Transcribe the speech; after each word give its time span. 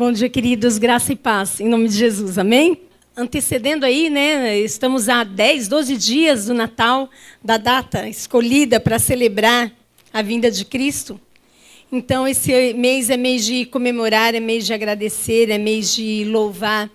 Bom 0.00 0.12
dia, 0.12 0.30
queridos. 0.30 0.78
Graça 0.78 1.12
e 1.12 1.14
paz, 1.14 1.60
em 1.60 1.68
nome 1.68 1.86
de 1.86 1.94
Jesus. 1.94 2.38
Amém? 2.38 2.80
Antecedendo 3.14 3.84
aí, 3.84 4.08
né? 4.08 4.58
Estamos 4.58 5.10
a 5.10 5.22
10, 5.24 5.68
12 5.68 5.94
dias 5.98 6.46
do 6.46 6.54
Natal, 6.54 7.10
da 7.44 7.58
data 7.58 8.08
escolhida 8.08 8.80
para 8.80 8.98
celebrar 8.98 9.70
a 10.10 10.22
vinda 10.22 10.50
de 10.50 10.64
Cristo. 10.64 11.20
Então, 11.92 12.26
esse 12.26 12.72
mês 12.72 13.10
é 13.10 13.18
mês 13.18 13.44
de 13.44 13.66
comemorar, 13.66 14.34
é 14.34 14.40
mês 14.40 14.64
de 14.64 14.72
agradecer, 14.72 15.50
é 15.50 15.58
mês 15.58 15.94
de 15.94 16.24
louvar 16.24 16.90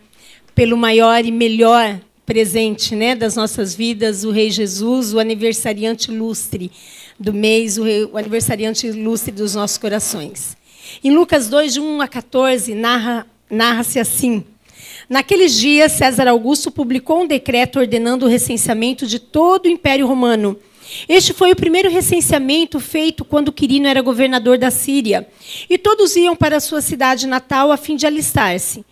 pelo 0.56 0.76
maior 0.76 1.24
e 1.24 1.32
melhor 1.32 2.02
presente 2.26 2.96
né, 2.96 3.16
das 3.16 3.36
nossas 3.36 3.76
vidas, 3.76 4.24
o 4.24 4.32
Rei 4.32 4.50
Jesus, 4.50 5.14
o 5.14 5.20
aniversariante 5.20 6.12
ilustre 6.12 6.72
do 7.20 7.32
mês, 7.32 7.78
o, 7.78 7.84
rei, 7.84 8.04
o 8.04 8.18
aniversariante 8.18 8.88
ilustre 8.88 9.32
dos 9.32 9.54
nossos 9.54 9.78
corações. 9.78 10.58
Em 11.04 11.12
Lucas 11.12 11.50
2, 11.50 11.73
de 11.73 11.80
1 11.80 12.02
a 12.02 12.07
14, 12.07 12.73
narra-se 12.73 13.25
narra 13.50 13.82
assim. 13.82 14.44
Naqueles 15.09 15.54
dias, 15.54 15.91
César 15.91 16.27
Augusto 16.27 16.71
publicou 16.71 17.21
um 17.21 17.27
decreto 17.27 17.80
ordenando 17.80 18.26
o 18.26 18.30
recenseamento 18.30 19.05
de 19.05 19.20
todo 19.20 19.66
o 19.66 19.70
Império 19.70 20.08
Romano. 20.08 20.58
Este 21.08 21.34
foi 21.34 21.52
o 21.52 21.55
primeiro 21.55 21.90
recenseamento 21.90 22.80
feito 22.80 23.26
quando 23.26 23.52
Quirino 23.52 23.88
era 23.88 24.02
governador 24.02 24.58
da 24.58 24.71
Síria. 24.71 25.27
E 25.70 25.77
todos 25.77 26.16
iam 26.16 26.35
para 26.35 26.59
sua 26.59 26.81
cidade 26.81 27.27
natal 27.27 27.71
a 27.71 27.77
fim 27.77 27.96
de 27.96 28.05
alistar-se. 28.05 28.85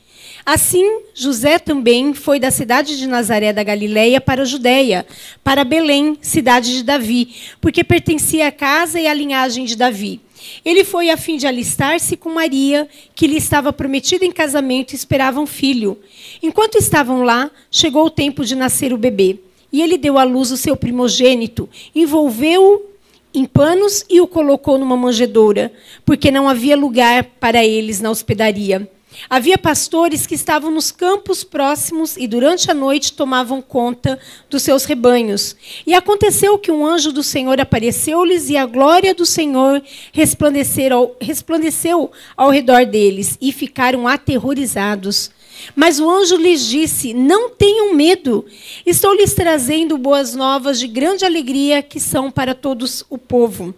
Assim, 0.46 1.02
José 1.14 1.58
também 1.58 2.14
foi 2.14 2.40
da 2.40 2.52
cidade 2.52 2.98
de 2.98 3.08
Nazaré 3.08 3.54
da 3.54 3.64
Galileia 3.64 4.20
para 4.20 4.42
a 4.42 4.46
Judéia, 4.46 5.06
para 5.42 5.64
Belém, 5.64 6.18
cidade 6.22 6.74
de 6.74 6.84
Davi, 6.84 7.34
porque 7.62 7.84
pertencia 7.84 8.48
à 8.48 8.52
casa 8.52 9.00
e 9.00 9.08
à 9.08 9.14
linhagem 9.14 9.64
de 9.64 9.78
Davi. 9.78 10.20
Ele 10.64 10.84
foi 10.84 11.10
a 11.10 11.18
fim 11.18 11.38
de 11.38 11.48
alistar-se 11.48 12.16
com 12.18 12.34
Maria, 12.34 12.88
que 13.16 13.28
lhe 13.28 13.38
estava 13.38 13.74
prometida 13.74 14.26
em 14.26 14.32
casamento 14.32 14.94
e 14.94 14.96
esperava 14.96 15.40
um 15.40 15.46
filho. 15.46 15.98
Enquanto 16.42 16.78
estavam 16.78 17.24
lá, 17.24 17.52
chegou 17.70 18.06
o 18.06 18.10
tempo 18.10 18.46
de 18.46 18.56
nascer 18.56 18.94
o 18.94 18.98
bebê. 18.98 19.40
E 19.72 19.82
ele 19.82 19.98
deu 19.98 20.18
à 20.20 20.24
luz 20.24 20.52
o 20.52 20.58
seu 20.58 20.76
primogênito, 20.76 21.68
envolveu-o 21.96 22.94
em 23.34 23.46
panos 23.46 24.06
e 24.08 24.22
o 24.22 24.28
colocou 24.28 24.78
numa 24.78 24.96
manjedoura, 24.96 25.74
porque 26.06 26.30
não 26.30 26.48
havia 26.48 26.78
lugar 26.78 27.24
para 27.40 27.66
eles 27.66 28.00
na 28.00 28.12
hospedaria. 28.12 28.88
Havia 29.30 29.58
pastores 29.58 30.28
que 30.28 30.36
estavam 30.36 30.72
nos 30.72 30.92
campos 30.92 31.44
próximos 31.44 32.18
e 32.18 32.28
durante 32.28 32.70
a 32.70 32.74
noite 32.74 33.14
tomavam 33.14 33.62
conta 33.62 34.20
dos 34.50 34.64
seus 34.64 34.86
rebanhos. 34.86 35.56
E 35.86 35.94
aconteceu 35.94 36.58
que 36.58 36.72
um 36.72 36.86
anjo 36.86 37.12
do 37.12 37.24
Senhor 37.24 37.60
apareceu-lhes 37.60 38.50
e 38.50 38.58
a 38.58 38.66
glória 38.66 39.14
do 39.14 39.26
Senhor 39.26 39.82
resplandeceu 40.12 42.12
ao 42.36 42.50
redor 42.50 42.86
deles 42.86 43.38
e 43.42 43.52
ficaram 43.52 44.08
aterrorizados. 44.08 45.32
Mas 45.76 46.00
o 46.00 46.10
anjo 46.10 46.36
lhes 46.36 46.66
disse: 46.66 47.14
Não 47.14 47.50
tenham 47.50 47.94
medo, 47.94 48.46
estou 48.86 49.14
lhes 49.14 49.34
trazendo 49.34 49.98
boas 49.98 50.34
novas 50.34 50.80
de 50.80 50.88
grande 50.88 51.26
alegria 51.26 51.82
que 51.82 52.00
são 52.00 52.32
para 52.32 52.54
todos 52.54 53.06
o 53.10 53.18
povo. 53.18 53.74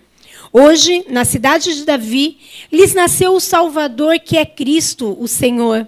Hoje, 0.58 1.04
na 1.10 1.26
cidade 1.26 1.76
de 1.76 1.84
Davi, 1.84 2.38
lhes 2.72 2.94
nasceu 2.94 3.34
o 3.34 3.42
Salvador, 3.42 4.18
que 4.20 4.38
é 4.38 4.46
Cristo, 4.46 5.18
o 5.20 5.28
Senhor. 5.28 5.86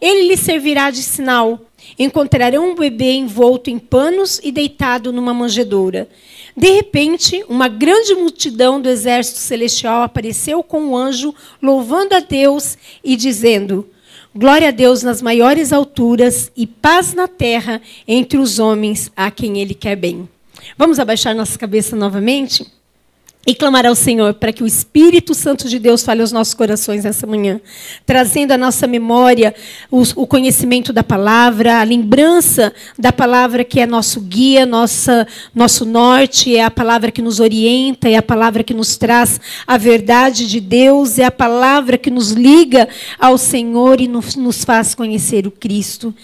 Ele 0.00 0.28
lhes 0.28 0.38
servirá 0.38 0.88
de 0.92 1.02
sinal. 1.02 1.62
Encontrarão 1.98 2.70
um 2.70 2.74
bebê 2.76 3.14
envolto 3.14 3.70
em 3.70 3.76
panos 3.76 4.40
e 4.44 4.52
deitado 4.52 5.12
numa 5.12 5.34
manjedoura. 5.34 6.08
De 6.56 6.70
repente, 6.70 7.44
uma 7.48 7.66
grande 7.66 8.14
multidão 8.14 8.80
do 8.80 8.88
exército 8.88 9.40
celestial 9.40 10.04
apareceu 10.04 10.62
com 10.62 10.90
o 10.90 10.96
anjo, 10.96 11.34
louvando 11.60 12.14
a 12.14 12.20
Deus 12.20 12.78
e 13.02 13.16
dizendo: 13.16 13.84
Glória 14.32 14.68
a 14.68 14.70
Deus 14.70 15.02
nas 15.02 15.20
maiores 15.20 15.72
alturas 15.72 16.52
e 16.56 16.68
paz 16.68 17.14
na 17.14 17.26
terra 17.26 17.82
entre 18.06 18.38
os 18.38 18.60
homens 18.60 19.10
a 19.16 19.28
quem 19.28 19.60
ele 19.60 19.74
quer 19.74 19.96
bem. 19.96 20.28
Vamos 20.78 21.00
abaixar 21.00 21.34
nossa 21.34 21.58
cabeça 21.58 21.96
novamente? 21.96 22.64
E 23.46 23.54
clamar 23.54 23.84
ao 23.86 23.94
Senhor 23.94 24.34
para 24.34 24.52
que 24.52 24.62
o 24.62 24.66
Espírito 24.66 25.34
Santo 25.34 25.68
de 25.68 25.78
Deus 25.78 26.02
fale 26.02 26.20
aos 26.20 26.32
nossos 26.32 26.54
corações 26.54 27.04
nessa 27.04 27.26
manhã, 27.26 27.60
trazendo 28.06 28.52
à 28.52 28.58
nossa 28.58 28.86
memória 28.86 29.54
o, 29.90 30.02
o, 30.16 30.26
conhecimento 30.26 30.92
da 30.92 31.02
palavra, 31.02 31.80
a 31.80 31.82
lembrança 31.82 32.72
da 32.98 33.12
palavra 33.12 33.64
que 33.64 33.80
é 33.80 33.86
nosso 33.86 34.20
guia, 34.20 34.64
nossa, 34.64 35.26
nosso 35.54 35.84
norte, 35.84 36.56
é 36.56 36.64
a 36.64 36.70
palavra 36.70 37.10
que 37.10 37.20
nos 37.20 37.40
orienta, 37.40 38.08
é 38.08 38.16
a 38.16 38.22
palavra 38.22 38.64
que 38.64 38.72
nos 38.72 38.96
traz 38.96 39.40
a 39.66 39.76
verdade 39.76 40.46
de 40.46 40.60
Deus, 40.60 41.18
é 41.18 41.24
a 41.24 41.30
palavra 41.30 41.98
que 41.98 42.10
nos 42.10 42.30
liga 42.30 42.88
ao 43.18 43.36
Senhor 43.36 44.00
e 44.00 44.08
nos, 44.08 44.36
nos 44.36 44.64
faz 44.64 44.94
conhecer 44.94 45.46
o 45.46 45.50
Cristo. 45.50 46.14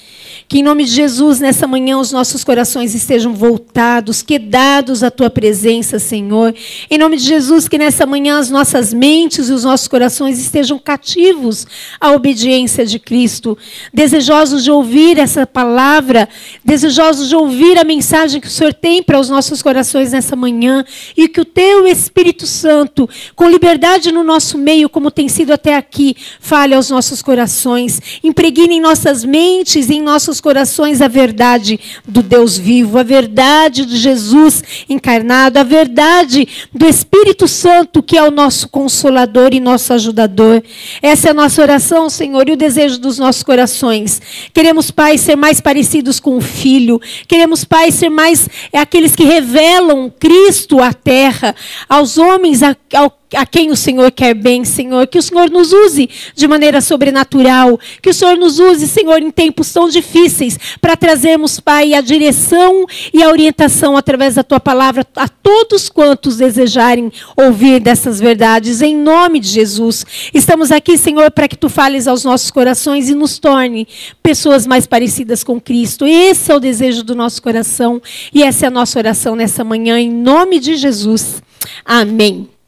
Que 0.50 0.58
em 0.58 0.62
nome 0.64 0.84
de 0.84 0.90
Jesus, 0.90 1.38
nessa 1.38 1.64
manhã, 1.64 1.96
os 2.00 2.10
nossos 2.10 2.42
corações 2.42 2.92
estejam 2.92 3.32
voltados, 3.32 4.20
quedados 4.20 5.04
à 5.04 5.08
tua 5.08 5.30
presença, 5.30 6.00
Senhor. 6.00 6.52
Em 6.90 6.98
nome 6.98 7.18
de 7.18 7.22
Jesus, 7.22 7.68
que 7.68 7.78
nessa 7.78 8.04
manhã 8.04 8.36
as 8.36 8.50
nossas 8.50 8.92
mentes 8.92 9.48
e 9.48 9.52
os 9.52 9.62
nossos 9.62 9.86
corações 9.86 10.40
estejam 10.40 10.76
cativos 10.76 11.68
à 12.00 12.10
obediência 12.10 12.84
de 12.84 12.98
Cristo, 12.98 13.56
desejosos 13.94 14.64
de 14.64 14.72
ouvir 14.72 15.20
essa 15.20 15.46
palavra, 15.46 16.28
desejosos 16.64 17.28
de 17.28 17.36
ouvir 17.36 17.78
a 17.78 17.84
mensagem 17.84 18.40
que 18.40 18.48
o 18.48 18.50
Senhor 18.50 18.74
tem 18.74 19.04
para 19.04 19.20
os 19.20 19.28
nossos 19.28 19.62
corações 19.62 20.10
nessa 20.10 20.34
manhã, 20.34 20.84
e 21.16 21.28
que 21.28 21.40
o 21.40 21.44
teu 21.44 21.86
Espírito 21.86 22.44
Santo, 22.44 23.08
com 23.36 23.48
liberdade 23.48 24.10
no 24.10 24.24
nosso 24.24 24.58
meio, 24.58 24.88
como 24.88 25.12
tem 25.12 25.28
sido 25.28 25.52
até 25.52 25.76
aqui, 25.76 26.16
fale 26.40 26.74
aos 26.74 26.90
nossos 26.90 27.22
corações, 27.22 28.00
impregne 28.24 28.74
em 28.74 28.80
nossas 28.80 29.24
mentes 29.24 29.88
e 29.88 29.94
em 29.94 30.02
nossos 30.02 30.39
corações 30.40 31.00
a 31.00 31.08
verdade 31.08 31.78
do 32.06 32.22
Deus 32.22 32.56
vivo, 32.56 32.98
a 32.98 33.02
verdade 33.02 33.84
de 33.84 33.96
Jesus 33.96 34.62
encarnado, 34.88 35.58
a 35.58 35.62
verdade 35.62 36.48
do 36.72 36.86
Espírito 36.86 37.46
Santo, 37.46 38.02
que 38.02 38.16
é 38.16 38.22
o 38.22 38.30
nosso 38.30 38.68
consolador 38.68 39.50
e 39.52 39.60
nosso 39.60 39.92
ajudador. 39.92 40.62
Essa 41.02 41.28
é 41.28 41.30
a 41.30 41.34
nossa 41.34 41.62
oração, 41.62 42.08
Senhor, 42.10 42.48
e 42.48 42.52
o 42.52 42.56
desejo 42.56 42.98
dos 42.98 43.18
nossos 43.18 43.42
corações. 43.42 44.20
Queremos, 44.52 44.90
Pai, 44.90 45.18
ser 45.18 45.36
mais 45.36 45.60
parecidos 45.60 46.18
com 46.18 46.36
o 46.36 46.40
Filho. 46.40 47.00
Queremos, 47.28 47.64
Pai, 47.64 47.90
ser 47.90 48.08
mais 48.08 48.48
é, 48.72 48.78
aqueles 48.78 49.14
que 49.14 49.24
revelam 49.24 50.10
Cristo 50.18 50.80
à 50.80 50.92
terra, 50.92 51.54
aos 51.88 52.18
homens, 52.18 52.62
ao 52.62 53.19
a 53.34 53.46
quem 53.46 53.70
o 53.70 53.76
Senhor 53.76 54.10
quer 54.10 54.34
bem, 54.34 54.64
Senhor. 54.64 55.06
Que 55.06 55.18
o 55.18 55.22
Senhor 55.22 55.50
nos 55.50 55.72
use 55.72 56.08
de 56.34 56.48
maneira 56.48 56.80
sobrenatural. 56.80 57.78
Que 58.02 58.10
o 58.10 58.14
Senhor 58.14 58.36
nos 58.36 58.58
use, 58.58 58.86
Senhor, 58.88 59.22
em 59.22 59.30
tempos 59.30 59.72
tão 59.72 59.88
difíceis, 59.88 60.58
para 60.80 60.96
trazermos, 60.96 61.60
Pai, 61.60 61.94
a 61.94 62.00
direção 62.00 62.86
e 63.12 63.22
a 63.22 63.28
orientação 63.28 63.96
através 63.96 64.34
da 64.34 64.42
tua 64.42 64.60
palavra 64.60 65.06
a 65.16 65.28
todos 65.28 65.88
quantos 65.88 66.36
desejarem 66.36 67.12
ouvir 67.36 67.80
dessas 67.80 68.20
verdades. 68.20 68.82
Em 68.82 68.96
nome 68.96 69.40
de 69.40 69.48
Jesus. 69.48 70.04
Estamos 70.32 70.72
aqui, 70.72 70.96
Senhor, 70.96 71.30
para 71.30 71.48
que 71.48 71.56
tu 71.56 71.68
fales 71.68 72.06
aos 72.06 72.24
nossos 72.24 72.50
corações 72.50 73.08
e 73.08 73.14
nos 73.14 73.38
torne 73.38 73.86
pessoas 74.22 74.66
mais 74.66 74.86
parecidas 74.86 75.44
com 75.44 75.60
Cristo. 75.60 76.06
Esse 76.06 76.50
é 76.50 76.54
o 76.54 76.60
desejo 76.60 77.02
do 77.02 77.14
nosso 77.14 77.42
coração 77.42 78.00
e 78.32 78.42
essa 78.42 78.66
é 78.66 78.68
a 78.68 78.70
nossa 78.70 78.98
oração 78.98 79.34
nessa 79.34 79.64
manhã, 79.64 79.98
em 79.98 80.10
nome 80.10 80.58
de 80.58 80.76
Jesus. 80.76 81.42
Amém. 81.84 82.59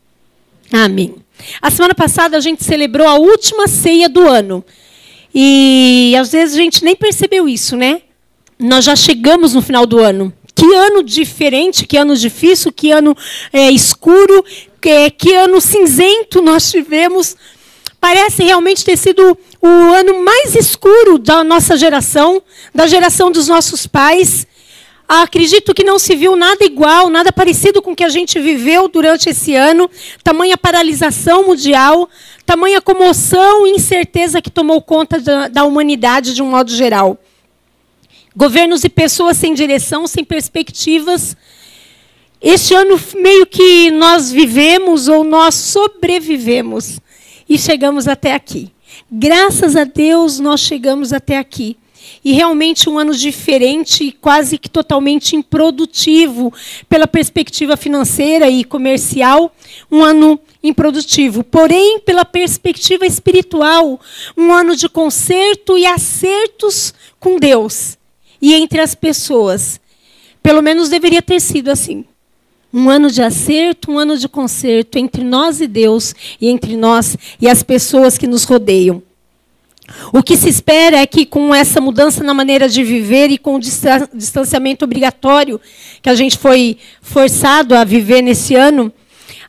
Amém. 0.73 1.15
A 1.61 1.71
semana 1.71 1.95
passada 1.95 2.37
a 2.37 2.41
gente 2.41 2.65
celebrou 2.65 3.07
a 3.07 3.15
última 3.15 3.69
ceia 3.69 4.09
do 4.09 4.27
ano. 4.27 4.65
E 5.35 6.15
às 6.19 6.33
vezes 6.33 6.55
a 6.55 6.59
gente 6.59 6.85
nem 6.85 6.97
percebeu 6.97 7.49
isso, 7.49 7.77
né? 7.77 8.03
Nós 8.59 8.85
já 8.85 8.97
chegamos 8.97 9.55
no 9.55 9.63
final 9.63 9.87
do 9.87 9.99
ano. 9.99 10.33
Que 10.55 10.75
ano 10.75 11.03
diferente, 11.03 11.87
que 11.87 11.97
ano 11.97 12.17
difícil, 12.17 12.73
que 12.73 12.91
ano 12.91 13.17
é, 13.53 13.71
escuro, 13.71 14.45
que, 14.81 15.11
que 15.11 15.35
ano 15.35 15.61
cinzento 15.61 16.41
nós 16.41 16.71
tivemos. 16.71 17.37
Parece 18.01 18.43
realmente 18.43 18.85
ter 18.85 18.97
sido 18.97 19.37
o 19.61 19.67
ano 19.67 20.25
mais 20.25 20.55
escuro 20.55 21.19
da 21.19 21.45
nossa 21.45 21.77
geração, 21.77 22.43
da 22.75 22.87
geração 22.87 23.31
dos 23.31 23.49
nossos 23.49 23.87
pais. 23.87 24.47
Acredito 25.21 25.75
que 25.75 25.85
não 25.85 25.99
se 25.99 26.17
viu 26.17 26.35
nada 26.35 26.65
igual, 26.65 27.11
nada 27.11 27.31
parecido 27.31 27.83
com 27.83 27.93
o 27.93 27.95
que 27.95 28.03
a 28.03 28.09
gente 28.09 28.41
viveu 28.41 28.89
durante 28.89 29.29
esse 29.29 29.55
ano. 29.55 29.91
Tamanha 30.25 30.57
paralisação 30.57 31.45
mundial, 31.49 32.09
tamanha 32.47 32.81
comoção 32.81 33.67
e 33.67 33.73
incerteza 33.73 34.41
que 34.41 34.51
tomou 34.51 34.81
conta 34.81 35.21
da, 35.21 35.49
da 35.49 35.65
humanidade 35.65 36.33
de 36.33 36.43
um 36.43 36.49
modo 36.49 36.71
geral. 36.71 37.19
Governos 38.35 38.85
e 38.85 38.89
pessoas 38.89 39.37
sem 39.37 39.53
direção, 39.53 40.07
sem 40.07 40.25
perspectivas. 40.25 41.37
Este 42.41 42.73
ano, 42.73 42.99
meio 43.15 43.45
que 43.45 43.91
nós 43.91 44.33
vivemos 44.33 45.09
ou 45.09 45.25
nós 45.25 45.55
sobrevivemos 45.55 46.99
e 47.47 47.59
chegamos 47.59 48.09
até 48.09 48.33
aqui. 48.33 48.73
Graças 49.11 49.77
a 49.77 49.85
Deus, 49.85 50.41
nós 50.41 50.61
chegamos 50.61 51.13
até 51.13 51.37
aqui. 51.37 51.77
E 52.25 52.33
realmente 52.33 52.89
um 52.89 52.99
ano 52.99 53.15
diferente 53.15 54.05
e 54.05 54.13
quase 54.13 54.59
que 54.59 54.69
totalmente 54.69 55.35
improdutivo 55.35 56.53
pela 56.89 57.07
perspectiva 57.07 57.77
financeira 57.77 58.49
e 58.49 58.65
comercial, 58.65 59.55
um 59.91 60.03
ano 60.03 60.39
improdutivo. 60.63 61.43
Porém, 61.43 61.99
pela 62.01 62.25
perspectiva 62.25 63.07
espiritual, 63.07 64.01
um 64.37 64.53
ano 64.53 64.77
de 64.77 64.89
conserto 64.89 65.77
e 65.77 65.85
acertos 65.87 66.95
com 67.19 67.39
Deus 67.39 67.99
e 68.41 68.55
entre 68.55 68.81
as 68.81 68.95
pessoas. 68.95 69.81
Pelo 70.43 70.63
menos 70.63 70.89
deveria 70.89 71.23
ter 71.23 71.41
sido 71.41 71.71
assim. 71.71 72.05
Um 72.73 72.89
ano 72.89 73.11
de 73.11 73.23
acerto, 73.23 73.93
um 73.93 73.99
ano 73.99 74.17
de 74.17 74.29
conserto 74.29 74.97
entre 74.99 75.23
nós 75.23 75.61
e 75.61 75.67
Deus 75.67 76.15
e 76.41 76.49
entre 76.49 76.77
nós 76.77 77.17
e 77.41 77.49
as 77.49 77.63
pessoas 77.63 78.17
que 78.17 78.27
nos 78.27 78.45
rodeiam. 78.45 79.03
O 80.13 80.23
que 80.23 80.37
se 80.37 80.49
espera 80.49 80.99
é 80.99 81.07
que, 81.07 81.27
com 81.27 81.55
essa 81.55 81.81
mudança 81.81 82.23
na 82.23 82.33
maneira 82.33 82.69
de 82.69 82.85
viver 82.85 83.31
e 83.31 83.39
com 83.39 83.57
o 83.57 83.61
distanciamento 83.61 84.85
obrigatório 84.85 85.61
que 86.01 86.09
a 86.09 86.15
gente 86.15 86.39
foi 86.39 86.79
forçado 87.01 87.75
a 87.75 87.85
viver 87.85 88.23
nesse 88.23 88.55
ano, 88.55 88.93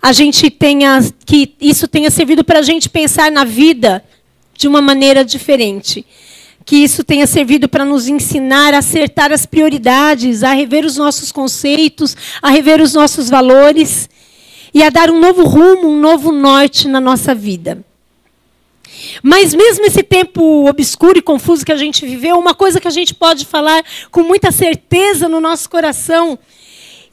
a 0.01 0.11
gente 0.11 0.49
tenha 0.49 0.99
que 1.25 1.53
isso 1.61 1.87
tenha 1.87 2.11
servido 2.11 2.43
para 2.43 2.59
a 2.59 2.63
gente 2.63 2.89
pensar 2.89 3.31
na 3.31 3.43
vida 3.43 4.03
de 4.53 4.67
uma 4.67 4.81
maneira 4.81 5.23
diferente. 5.23 6.05
Que 6.65 6.77
isso 6.77 7.03
tenha 7.03 7.27
servido 7.27 7.67
para 7.67 7.83
nos 7.83 8.07
ensinar 8.07 8.73
a 8.73 8.77
acertar 8.77 9.31
as 9.31 9.45
prioridades, 9.45 10.43
a 10.43 10.53
rever 10.53 10.85
os 10.85 10.97
nossos 10.97 11.31
conceitos, 11.31 12.15
a 12.41 12.49
rever 12.49 12.81
os 12.81 12.93
nossos 12.93 13.29
valores 13.29 14.09
e 14.73 14.81
a 14.81 14.89
dar 14.89 15.09
um 15.09 15.19
novo 15.19 15.43
rumo, 15.43 15.89
um 15.89 15.99
novo 15.99 16.31
norte 16.31 16.87
na 16.87 17.01
nossa 17.01 17.35
vida. 17.35 17.83
Mas 19.21 19.53
mesmo 19.53 19.85
esse 19.85 20.03
tempo 20.03 20.67
obscuro 20.67 21.17
e 21.17 21.21
confuso 21.21 21.65
que 21.65 21.71
a 21.71 21.77
gente 21.77 22.05
viveu, 22.05 22.37
uma 22.37 22.53
coisa 22.53 22.79
que 22.79 22.87
a 22.87 22.91
gente 22.91 23.13
pode 23.13 23.45
falar 23.45 23.83
com 24.11 24.23
muita 24.23 24.51
certeza 24.51 25.27
no 25.27 25.39
nosso 25.39 25.69
coração 25.69 26.37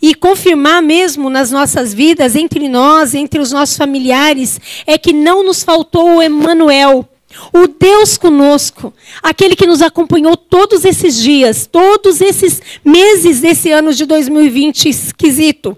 e 0.02 0.14
confirmar 0.14 0.82
mesmo 0.82 1.28
nas 1.28 1.50
nossas 1.50 1.92
vidas, 1.92 2.34
entre 2.34 2.68
nós, 2.68 3.14
entre 3.14 3.40
os 3.40 3.52
nossos 3.52 3.76
familiares, 3.76 4.58
é 4.86 4.96
que 4.96 5.12
não 5.12 5.44
nos 5.44 5.62
faltou 5.62 6.16
o 6.16 6.22
Emanuel, 6.22 7.06
o 7.52 7.66
Deus 7.68 8.16
conosco, 8.16 8.92
aquele 9.22 9.54
que 9.54 9.66
nos 9.66 9.82
acompanhou 9.82 10.36
todos 10.36 10.84
esses 10.84 11.16
dias, 11.16 11.68
todos 11.70 12.20
esses 12.20 12.60
meses 12.84 13.40
desse 13.40 13.70
ano 13.70 13.92
de 13.92 14.04
2020 14.04 14.88
esquisito. 14.88 15.76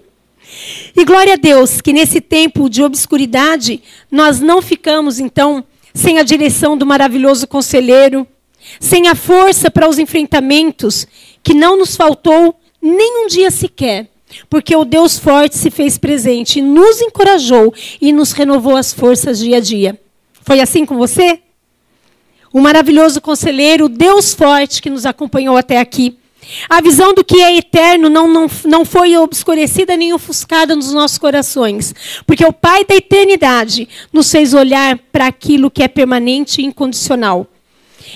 E 0.95 1.03
glória 1.03 1.33
a 1.33 1.37
Deus 1.37 1.81
que 1.81 1.93
nesse 1.93 2.21
tempo 2.21 2.69
de 2.69 2.83
obscuridade 2.83 3.81
nós 4.09 4.39
não 4.39 4.61
ficamos 4.61 5.19
então 5.19 5.63
sem 5.93 6.19
a 6.19 6.23
direção 6.23 6.77
do 6.77 6.85
maravilhoso 6.85 7.47
conselheiro, 7.47 8.27
sem 8.79 9.07
a 9.07 9.15
força 9.15 9.69
para 9.69 9.87
os 9.87 9.99
enfrentamentos, 9.99 11.05
que 11.41 11.53
não 11.53 11.77
nos 11.77 11.95
faltou 11.95 12.55
nem 12.81 13.25
um 13.25 13.27
dia 13.27 13.51
sequer, 13.51 14.07
porque 14.49 14.75
o 14.75 14.85
Deus 14.85 15.17
forte 15.17 15.57
se 15.57 15.69
fez 15.69 15.97
presente, 15.97 16.61
nos 16.61 17.01
encorajou 17.01 17.73
e 18.01 18.11
nos 18.11 18.31
renovou 18.31 18.75
as 18.75 18.93
forças 18.93 19.39
dia 19.39 19.57
a 19.57 19.59
dia. 19.59 19.99
Foi 20.41 20.59
assim 20.59 20.85
com 20.85 20.97
você? 20.97 21.39
O 22.51 22.59
maravilhoso 22.59 23.21
conselheiro, 23.21 23.85
o 23.85 23.89
Deus 23.89 24.33
forte 24.33 24.81
que 24.81 24.89
nos 24.89 25.05
acompanhou 25.05 25.57
até 25.57 25.79
aqui. 25.79 26.17
A 26.69 26.81
visão 26.81 27.13
do 27.13 27.23
que 27.23 27.41
é 27.41 27.57
eterno 27.57 28.09
não, 28.09 28.27
não, 28.27 28.47
não 28.65 28.85
foi 28.85 29.15
obscurecida 29.17 29.95
nem 29.95 30.13
ofuscada 30.13 30.75
nos 30.75 30.91
nossos 30.93 31.17
corações, 31.17 31.93
porque 32.25 32.45
o 32.45 32.53
Pai 32.53 32.85
da 32.85 32.95
eternidade 32.95 33.87
nos 34.11 34.31
fez 34.31 34.53
olhar 34.53 34.97
para 35.11 35.27
aquilo 35.27 35.71
que 35.71 35.83
é 35.83 35.87
permanente 35.87 36.61
e 36.61 36.65
incondicional. 36.65 37.47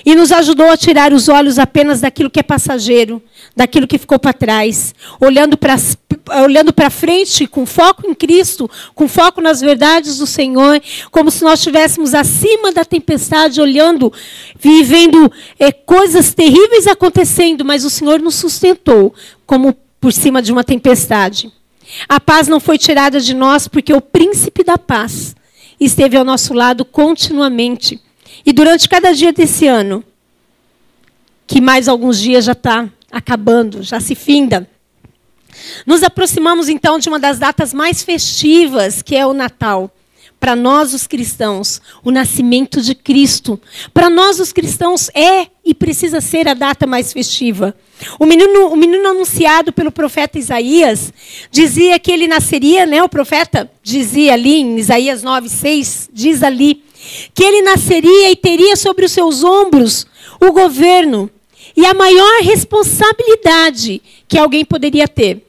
E 0.06 0.16
nos 0.16 0.32
ajudou 0.32 0.70
a 0.70 0.78
tirar 0.78 1.14
os 1.14 1.30
olhos 1.30 1.58
apenas 1.58 2.02
daquilo 2.02 2.30
que 2.30 2.40
é 2.40 2.44
passageiro, 2.44 3.22
daquilo 3.56 3.88
que 3.88 3.98
ficou 3.98 4.20
para 4.20 4.34
trás, 4.34 4.94
olhando 5.20 5.58
para 5.58 5.78
olhando 6.44 6.74
para 6.74 6.90
frente 6.90 7.48
com 7.48 7.66
foco 7.66 8.08
em 8.08 8.14
Cristo, 8.14 8.70
com 8.94 9.08
foco 9.08 9.42
nas 9.42 9.62
verdades 9.62 10.18
do 10.18 10.28
Senhor, 10.28 10.82
como 11.12 11.32
se 11.32 11.44
nós 11.44 11.60
estivéssemos 11.60 12.14
acima 12.14 12.72
da 12.72 12.84
tempestade, 12.84 13.62
olhando, 13.62 14.12
vivendo 14.60 15.32
é, 15.60 15.72
coisas 15.72 16.34
terríveis 16.34 16.88
acontecendo, 16.88 17.64
mas 17.64 17.86
o 17.86 17.90
Senhor 17.90 18.20
nos 18.20 18.36
sustentou 18.36 19.14
como 19.46 19.76
por 20.00 20.14
cima 20.14 20.42
de 20.42 20.52
uma 20.52 20.64
tempestade. 20.64 21.52
A 22.08 22.20
paz 22.20 22.48
não 22.48 22.60
foi 22.60 22.78
tirada 22.78 23.20
de 23.20 23.34
nós 23.34 23.68
porque 23.68 23.94
o 23.94 24.02
príncipe 24.02 24.64
da 24.64 24.78
paz 24.78 25.36
esteve 25.80 26.18
ao 26.18 26.26
nosso 26.26 26.54
lado 26.54 26.84
continuamente. 26.84 28.02
E 28.46 28.52
durante 28.52 28.90
cada 28.90 29.14
dia 29.14 29.32
desse 29.32 29.68
ano, 29.68 30.04
que 31.46 31.62
mais 31.62 31.88
alguns 31.88 32.20
dias 32.20 32.46
já 32.46 32.52
está 32.52 32.90
acabando, 33.12 33.82
já 33.82 34.00
se 34.00 34.16
finda, 34.16 34.70
nos 35.86 36.04
aproximamos 36.04 36.70
então 36.70 37.00
de 37.00 37.10
uma 37.10 37.20
das 37.20 37.40
datas 37.40 37.74
mais 37.74 38.04
festivas, 38.04 39.02
que 39.02 39.16
é 39.16 39.26
o 39.26 39.34
Natal. 39.34 39.92
Para 40.40 40.56
nós, 40.56 40.94
os 40.94 41.08
cristãos, 41.08 41.82
o 42.04 42.12
nascimento 42.12 42.80
de 42.80 42.94
Cristo. 42.94 43.60
Para 43.92 44.08
nós, 44.08 44.40
os 44.40 44.54
cristãos, 44.54 45.10
é 45.16 45.48
e 45.66 45.74
precisa 45.74 46.22
ser 46.22 46.48
a 46.48 46.54
data 46.54 46.86
mais 46.86 47.12
festiva. 47.12 47.76
O 48.20 48.26
menino, 48.26 48.68
o 48.68 48.76
menino 48.76 49.10
anunciado 49.10 49.74
pelo 49.74 49.92
profeta 49.92 50.38
Isaías 50.38 51.12
dizia 51.50 51.98
que 51.98 52.12
ele 52.12 52.28
nasceria, 52.28 52.86
né? 52.86 53.02
O 53.02 53.10
profeta 53.10 53.70
dizia 53.82 54.34
ali 54.34 54.62
em 54.62 54.78
Isaías 54.78 55.24
9, 55.24 55.50
6, 55.50 56.10
diz 56.14 56.44
ali, 56.44 56.84
que 57.34 57.44
ele 57.44 57.64
nasceria 57.64 58.30
e 58.30 58.36
teria 58.36 58.76
sobre 58.76 59.06
os 59.06 59.12
seus 59.12 59.44
ombros 59.44 60.06
o 60.40 60.52
governo 60.52 61.32
e 61.76 61.84
a 61.86 61.96
maior 61.96 62.42
responsabilidade 62.44 64.02
que 64.28 64.38
alguém 64.38 64.64
poderia 64.64 65.08
ter. 65.08 65.47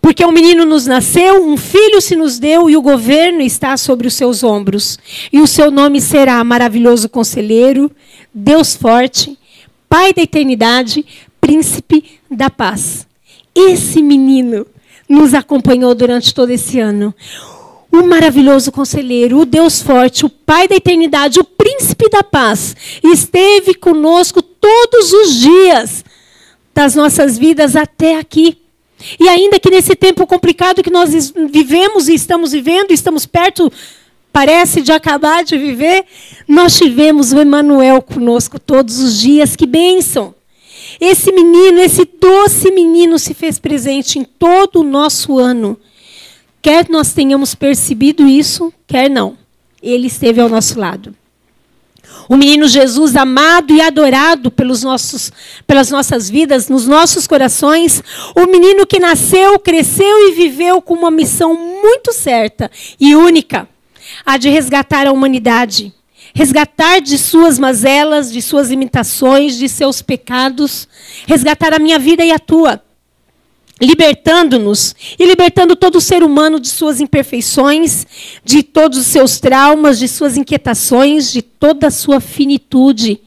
Porque 0.00 0.24
um 0.24 0.32
menino 0.32 0.64
nos 0.64 0.86
nasceu, 0.86 1.44
um 1.44 1.56
filho 1.56 2.00
se 2.00 2.16
nos 2.16 2.38
deu 2.38 2.70
e 2.70 2.76
o 2.76 2.82
governo 2.82 3.40
está 3.42 3.76
sobre 3.76 4.08
os 4.08 4.14
seus 4.14 4.42
ombros. 4.42 4.98
E 5.32 5.40
o 5.40 5.46
seu 5.46 5.70
nome 5.70 6.00
será 6.00 6.42
Maravilhoso 6.42 7.08
Conselheiro, 7.08 7.90
Deus 8.32 8.74
Forte, 8.74 9.38
Pai 9.88 10.12
da 10.12 10.22
Eternidade, 10.22 11.04
Príncipe 11.40 12.20
da 12.30 12.48
Paz. 12.48 13.06
Esse 13.54 14.02
menino 14.02 14.66
nos 15.08 15.34
acompanhou 15.34 15.94
durante 15.94 16.32
todo 16.32 16.50
esse 16.50 16.78
ano 16.78 17.14
o 17.92 18.04
maravilhoso 18.04 18.70
conselheiro, 18.70 19.40
o 19.40 19.44
Deus 19.44 19.82
forte, 19.82 20.24
o 20.24 20.30
Pai 20.30 20.68
da 20.68 20.76
eternidade, 20.76 21.40
o 21.40 21.44
príncipe 21.44 22.08
da 22.08 22.22
paz, 22.22 22.76
esteve 23.02 23.74
conosco 23.74 24.40
todos 24.40 25.12
os 25.12 25.34
dias 25.34 26.04
das 26.72 26.94
nossas 26.94 27.36
vidas 27.36 27.74
até 27.74 28.18
aqui. 28.18 28.58
E 29.18 29.28
ainda 29.28 29.58
que 29.58 29.70
nesse 29.70 29.94
tempo 29.94 30.26
complicado 30.26 30.82
que 30.82 30.90
nós 30.90 31.32
vivemos 31.50 32.08
e 32.08 32.14
estamos 32.14 32.52
vivendo, 32.52 32.90
estamos 32.90 33.26
perto, 33.26 33.72
parece, 34.32 34.82
de 34.82 34.92
acabar 34.92 35.44
de 35.44 35.56
viver, 35.56 36.04
nós 36.46 36.76
tivemos 36.76 37.32
o 37.32 37.40
Emanuel 37.40 38.02
conosco 38.02 38.58
todos 38.58 38.98
os 38.98 39.18
dias. 39.18 39.56
Que 39.56 39.66
bênção! 39.66 40.34
Esse 41.00 41.32
menino, 41.32 41.80
esse 41.80 42.08
doce 42.20 42.70
menino 42.70 43.18
se 43.18 43.34
fez 43.34 43.58
presente 43.58 44.18
em 44.18 44.24
todo 44.24 44.80
o 44.80 44.84
nosso 44.84 45.38
ano. 45.38 45.78
Quer 46.62 46.88
nós 46.88 47.12
tenhamos 47.12 47.54
percebido 47.54 48.26
isso, 48.26 48.72
quer 48.86 49.08
não. 49.08 49.36
Ele 49.82 50.08
esteve 50.08 50.40
ao 50.40 50.48
nosso 50.48 50.78
lado. 50.78 51.14
O 52.30 52.36
menino 52.36 52.68
Jesus, 52.68 53.16
amado 53.16 53.74
e 53.74 53.80
adorado 53.80 54.52
pelos 54.52 54.84
nossos, 54.84 55.32
pelas 55.66 55.90
nossas 55.90 56.30
vidas, 56.30 56.68
nos 56.68 56.86
nossos 56.86 57.26
corações. 57.26 58.00
O 58.36 58.46
menino 58.46 58.86
que 58.86 59.00
nasceu, 59.00 59.58
cresceu 59.58 60.28
e 60.28 60.32
viveu 60.32 60.80
com 60.80 60.94
uma 60.94 61.10
missão 61.10 61.56
muito 61.56 62.12
certa 62.12 62.70
e 63.00 63.16
única: 63.16 63.68
a 64.24 64.36
de 64.36 64.48
resgatar 64.48 65.08
a 65.08 65.12
humanidade. 65.12 65.92
Resgatar 66.32 67.00
de 67.00 67.18
suas 67.18 67.58
mazelas, 67.58 68.32
de 68.32 68.40
suas 68.40 68.70
imitações, 68.70 69.56
de 69.56 69.68
seus 69.68 70.00
pecados. 70.00 70.86
Resgatar 71.26 71.74
a 71.74 71.80
minha 71.80 71.98
vida 71.98 72.24
e 72.24 72.30
a 72.30 72.38
tua 72.38 72.80
libertando-nos 73.80 74.94
e 75.18 75.24
libertando 75.24 75.74
todo 75.74 76.00
ser 76.00 76.22
humano 76.22 76.60
de 76.60 76.68
suas 76.68 77.00
imperfeições, 77.00 78.06
de 78.44 78.62
todos 78.62 78.98
os 78.98 79.06
seus 79.06 79.40
traumas, 79.40 79.98
de 79.98 80.06
suas 80.06 80.36
inquietações, 80.36 81.32
de 81.32 81.40
toda 81.40 81.86
a 81.86 81.90
sua 81.90 82.20
finitude. 82.20 83.20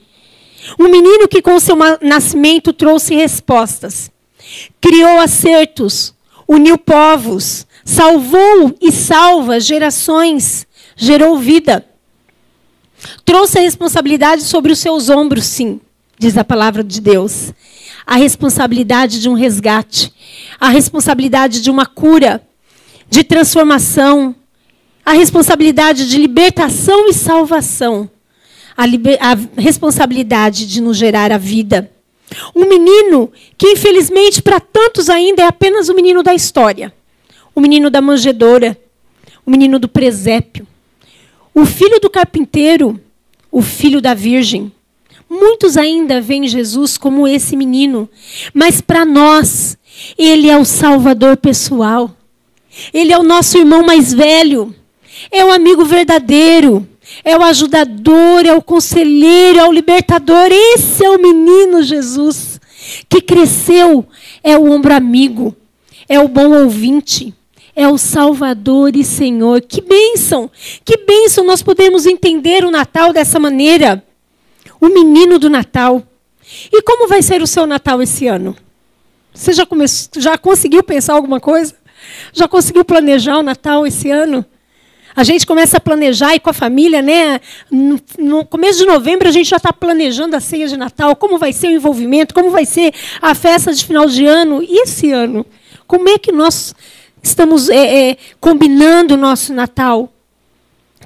Um 0.80 0.88
menino 0.90 1.28
que 1.28 1.42
com 1.42 1.60
seu 1.60 1.76
nascimento 2.02 2.72
trouxe 2.72 3.16
respostas, 3.16 4.12
criou 4.80 5.20
acertos, 5.20 6.14
uniu 6.48 6.78
povos, 6.78 7.66
salvou 7.84 8.76
e 8.80 8.92
salva 8.92 9.60
gerações, 9.60 10.68
gerou 10.96 11.38
vida. 11.38 11.86
Trouxe 13.26 13.58
a 13.58 13.62
responsabilidade 13.62 14.44
sobre 14.44 14.72
os 14.72 14.80
seus 14.80 15.10
ombros, 15.10 15.44
sim, 15.46 15.82
diz 16.18 16.38
a 16.38 16.44
palavra 16.46 16.84
de 16.84 17.02
Deus 17.02 17.52
a 18.06 18.16
responsabilidade 18.16 19.20
de 19.20 19.30
um 19.30 19.34
resgate, 19.34 20.14
a 20.60 20.70
responsabilidade 20.70 21.62
de 21.62 21.70
uma 21.70 21.86
cura, 21.86 22.46
de 23.10 23.24
transformação, 23.24 24.36
a 25.06 25.14
responsabilidade 25.14 26.10
de 26.10 26.18
libertação 26.18 27.08
e 27.08 27.14
salvação, 27.14 28.10
a, 28.78 28.84
a 28.84 29.62
responsabilidade 29.62 30.66
de 30.68 30.82
nos 30.82 30.98
gerar 30.98 31.32
a 31.32 31.38
vida. 31.38 31.92
Um 32.56 32.68
menino 32.68 33.32
que, 33.58 33.72
infelizmente, 33.72 34.42
para 34.42 34.60
tantos 34.60 35.10
ainda 35.10 35.44
é 35.44 35.46
apenas 35.46 35.90
o 35.90 35.94
menino 35.94 36.24
da 36.24 36.34
história. 36.34 36.94
O 37.56 37.62
menino 37.62 37.90
da 37.90 38.02
manjedoura, 38.02 38.78
o 39.46 39.52
menino 39.52 39.78
do 39.78 39.88
presépio. 39.88 40.66
O 41.54 41.66
filho 41.66 42.00
do 42.00 42.10
carpinteiro, 42.10 43.00
o 43.52 43.62
filho 43.62 44.02
da 44.02 44.14
virgem. 44.14 44.72
Muitos 45.34 45.78
ainda 45.78 46.22
veem 46.22 46.48
Jesus 46.48 46.98
como 46.98 47.28
esse 47.28 47.56
menino, 47.56 48.08
mas 48.54 48.82
para 48.82 49.04
nós, 49.04 49.78
ele 50.18 50.50
é 50.50 50.58
o 50.58 50.66
salvador 50.66 51.38
pessoal. 51.38 52.12
Ele 52.94 53.12
é 53.12 53.18
o 53.18 53.24
nosso 53.24 53.58
irmão 53.58 53.84
mais 53.84 54.14
velho. 54.14 54.74
É 55.32 55.44
o 55.44 55.52
amigo 55.52 55.86
verdadeiro 55.86 56.88
é 57.24 57.38
o 57.38 57.44
ajudador, 57.44 58.46
é 58.46 58.54
o 58.54 58.62
conselheiro, 58.62 59.60
é 59.60 59.68
o 59.68 59.72
libertador. 59.72 60.48
Esse 60.52 61.06
é 61.06 61.10
o 61.10 61.22
menino 61.22 61.84
Jesus 61.84 62.60
que 63.10 63.22
cresceu, 63.22 64.06
é 64.44 64.58
o 64.58 64.70
ombro 64.72 64.94
amigo, 64.94 65.56
é 66.08 66.20
o 66.20 66.28
bom 66.28 66.52
ouvinte, 66.52 67.34
é 67.76 67.88
o 67.88 67.98
Salvador 67.98 68.96
e 68.96 69.04
Senhor. 69.04 69.62
Que 69.62 69.82
bênção! 69.82 70.50
Que 70.84 70.98
bênção 70.98 71.46
nós 71.46 71.62
podemos 71.62 72.06
entender 72.06 72.66
o 72.66 72.72
Natal 72.72 73.14
dessa 73.14 73.40
maneira. 73.40 74.04
O 74.84 74.90
menino 74.90 75.40
do 75.40 75.50
Natal. 75.50 76.04
E 76.70 76.82
como 76.82 77.08
vai 77.08 77.22
ser 77.22 77.42
o 77.42 77.48
seu 77.48 77.66
Natal 77.66 78.02
esse 78.02 78.28
ano? 78.28 78.54
Você 79.34 79.54
já, 79.54 79.66
começou, 79.66 80.22
já 80.22 80.38
conseguiu 80.38 80.84
pensar 80.84 81.14
alguma 81.14 81.40
coisa? 81.40 81.74
Já 82.34 82.50
conseguiu 82.50 82.84
planejar 82.84 83.38
o 83.38 83.42
Natal 83.42 83.88
esse 83.88 84.12
ano? 84.12 84.46
A 85.16 85.24
gente 85.24 85.48
começa 85.48 85.78
a 85.78 85.80
planejar 85.80 86.36
e 86.36 86.40
com 86.42 86.50
a 86.50 86.54
família, 86.54 87.02
né? 87.02 87.40
No, 87.72 88.44
começo 88.44 88.80
de 88.80 88.86
novembro 88.86 89.26
a 89.26 89.32
gente 89.32 89.50
já 89.50 89.56
está 89.56 89.72
planejando 89.72 90.36
a 90.36 90.42
ceia 90.42 90.68
de 90.68 90.76
Natal, 90.76 91.16
como 91.16 91.38
vai 91.38 91.54
ser 91.54 91.68
o 91.68 91.72
envolvimento, 91.72 92.34
como 92.34 92.52
vai 92.52 92.66
ser 92.66 92.94
a 93.22 93.34
festa 93.34 93.74
de 93.74 93.86
final 93.86 94.06
de 94.06 94.26
ano. 94.26 94.62
E 94.62 94.82
esse 94.84 95.14
ano? 95.14 95.46
Como 95.88 96.10
é 96.10 96.18
que 96.18 96.34
nós 96.34 96.76
estamos 97.22 97.70
é, 97.70 98.10
é, 98.10 98.18
combinando 98.38 99.14
o 99.14 99.18
nosso 99.18 99.54
Natal? 99.54 100.12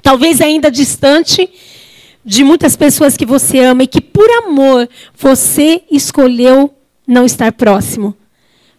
Talvez 0.02 0.40
ainda 0.40 0.68
distante 0.68 1.48
de 2.28 2.44
muitas 2.44 2.76
pessoas 2.76 3.16
que 3.16 3.24
você 3.24 3.60
ama 3.60 3.84
e 3.84 3.86
que, 3.86 4.02
por 4.02 4.30
amor, 4.44 4.86
você 5.16 5.80
escolheu 5.90 6.74
não 7.06 7.24
estar 7.24 7.50
próximo. 7.52 8.14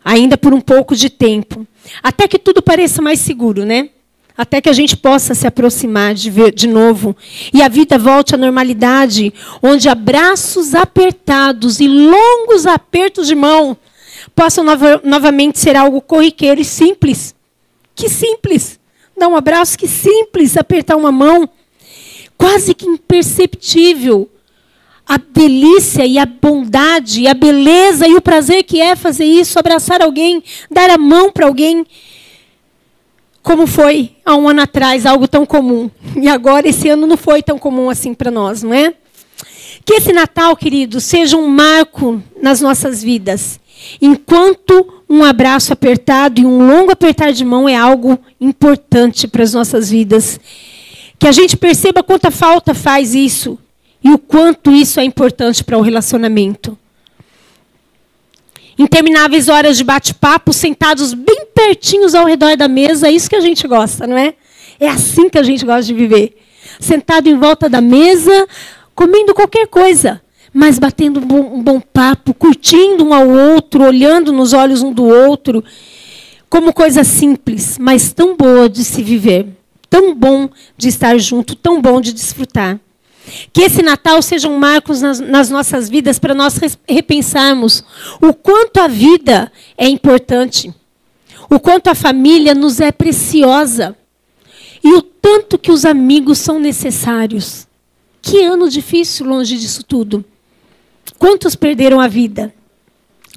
Ainda 0.05 0.37
por 0.37 0.53
um 0.53 0.61
pouco 0.61 0.95
de 0.95 1.09
tempo. 1.09 1.65
Até 2.03 2.27
que 2.27 2.37
tudo 2.37 2.61
pareça 2.61 3.01
mais 3.01 3.19
seguro, 3.19 3.65
né? 3.65 3.89
até 4.37 4.61
que 4.61 4.69
a 4.69 4.73
gente 4.73 4.95
possa 4.95 5.35
se 5.35 5.45
aproximar 5.45 6.13
de, 6.13 6.29
ver, 6.29 6.53
de 6.53 6.65
novo 6.65 7.13
e 7.53 7.61
a 7.61 7.67
vida 7.67 7.97
volte 7.97 8.33
à 8.33 8.37
normalidade, 8.37 9.33
onde 9.61 9.89
abraços 9.89 10.73
apertados 10.73 11.81
e 11.81 11.89
longos 11.89 12.65
apertos 12.65 13.27
de 13.27 13.35
mão 13.35 13.75
possam 14.33 14.63
nova, 14.63 15.01
novamente 15.03 15.59
ser 15.59 15.75
algo 15.75 15.99
corriqueiro 15.99 16.61
e 16.61 16.63
simples. 16.63 17.35
Que 17.93 18.07
simples! 18.07 18.79
Dar 19.17 19.27
um 19.27 19.35
abraço, 19.35 19.77
que 19.77 19.89
simples 19.89 20.55
apertar 20.55 20.95
uma 20.95 21.11
mão, 21.11 21.49
quase 22.39 22.73
que 22.73 22.87
imperceptível. 22.87 24.27
A 25.05 25.17
delícia 25.17 26.05
e 26.05 26.17
a 26.17 26.25
bondade, 26.25 27.21
e 27.21 27.27
a 27.27 27.33
beleza 27.33 28.07
e 28.07 28.15
o 28.15 28.21
prazer 28.21 28.63
que 28.63 28.79
é 28.79 28.95
fazer 28.95 29.25
isso, 29.25 29.59
abraçar 29.59 30.01
alguém, 30.01 30.41
dar 30.71 30.89
a 30.89 30.97
mão 30.97 31.31
para 31.31 31.47
alguém 31.47 31.85
como 33.41 33.65
foi 33.65 34.11
há 34.23 34.35
um 34.35 34.47
ano 34.47 34.61
atrás, 34.61 35.05
algo 35.05 35.27
tão 35.27 35.45
comum. 35.45 35.89
E 36.15 36.27
agora, 36.27 36.67
esse 36.67 36.87
ano, 36.89 37.07
não 37.07 37.17
foi 37.17 37.41
tão 37.41 37.57
comum 37.57 37.89
assim 37.89 38.13
para 38.13 38.29
nós, 38.29 38.61
não 38.61 38.73
é? 38.73 38.93
Que 39.83 39.95
esse 39.95 40.13
Natal, 40.13 40.55
querido, 40.55 41.01
seja 41.01 41.35
um 41.35 41.47
marco 41.47 42.21
nas 42.41 42.61
nossas 42.61 43.01
vidas. 43.01 43.59
Enquanto 43.99 45.03
um 45.09 45.23
abraço 45.23 45.73
apertado 45.73 46.39
e 46.39 46.45
um 46.45 46.67
longo 46.67 46.91
apertar 46.91 47.31
de 47.31 47.43
mão 47.43 47.67
é 47.67 47.75
algo 47.75 48.19
importante 48.39 49.27
para 49.27 49.41
as 49.41 49.53
nossas 49.53 49.89
vidas. 49.89 50.39
Que 51.19 51.27
a 51.27 51.31
gente 51.31 51.57
perceba 51.57 52.01
quanta 52.01 52.31
falta 52.31 52.73
faz 52.73 53.13
isso 53.13 53.59
e 54.01 54.09
o 54.11 54.17
quanto 54.17 54.71
isso 54.71 54.99
é 54.99 55.03
importante 55.03 55.63
para 55.63 55.77
o 55.77 55.81
relacionamento 55.81 56.77
intermináveis 58.79 59.49
horas 59.49 59.75
de 59.77 59.83
bate-papo, 59.83 60.53
sentados 60.53 61.13
bem 61.13 61.45
pertinhos 61.53 62.15
ao 62.15 62.25
redor 62.25 62.55
da 62.55 62.69
mesa. 62.69 63.09
É 63.09 63.11
isso 63.11 63.29
que 63.29 63.35
a 63.35 63.41
gente 63.41 63.67
gosta, 63.67 64.07
não 64.07 64.17
é? 64.17 64.33
É 64.79 64.87
assim 64.87 65.27
que 65.29 65.37
a 65.37 65.43
gente 65.43 65.65
gosta 65.65 65.83
de 65.83 65.93
viver. 65.93 66.37
Sentado 66.79 67.27
em 67.27 67.37
volta 67.37 67.67
da 67.67 67.81
mesa, 67.81 68.47
comendo 68.95 69.33
qualquer 69.33 69.67
coisa, 69.67 70.21
mas 70.53 70.79
batendo 70.79 71.19
um 71.19 71.25
bom, 71.25 71.55
um 71.55 71.61
bom 71.61 71.81
papo, 71.81 72.33
curtindo 72.33 73.03
um 73.03 73.13
ao 73.13 73.27
outro, 73.27 73.83
olhando 73.83 74.31
nos 74.31 74.53
olhos 74.53 74.81
um 74.81 74.93
do 74.93 75.03
outro, 75.03 75.61
como 76.49 76.71
coisa 76.71 77.03
simples, 77.03 77.77
mas 77.77 78.13
tão 78.13 78.37
boa 78.37 78.69
de 78.69 78.85
se 78.85 79.03
viver, 79.03 79.45
tão 79.89 80.13
bom 80.13 80.49
de 80.77 80.87
estar 80.87 81.17
junto, 81.17 81.55
tão 81.55 81.81
bom 81.81 81.99
de 81.99 82.13
desfrutar. 82.13 82.79
Que 83.53 83.61
esse 83.61 83.81
Natal 83.81 84.21
seja 84.21 84.47
um 84.47 84.57
marco 84.57 84.93
nas, 84.93 85.19
nas 85.19 85.49
nossas 85.49 85.89
vidas 85.89 86.17
para 86.17 86.33
nós 86.33 86.59
repensarmos 86.87 87.83
o 88.21 88.33
quanto 88.33 88.79
a 88.79 88.87
vida 88.87 89.51
é 89.77 89.87
importante, 89.87 90.73
o 91.49 91.59
quanto 91.59 91.89
a 91.89 91.95
família 91.95 92.55
nos 92.55 92.79
é 92.79 92.91
preciosa 92.91 93.95
e 94.83 94.93
o 94.93 95.01
tanto 95.01 95.57
que 95.57 95.71
os 95.71 95.85
amigos 95.85 96.37
são 96.39 96.59
necessários. 96.59 97.67
Que 98.21 98.43
ano 98.43 98.69
difícil 98.69 99.25
longe 99.25 99.57
disso 99.57 99.83
tudo. 99.83 100.23
Quantos 101.17 101.55
perderam 101.55 101.99
a 101.99 102.07
vida? 102.07 102.53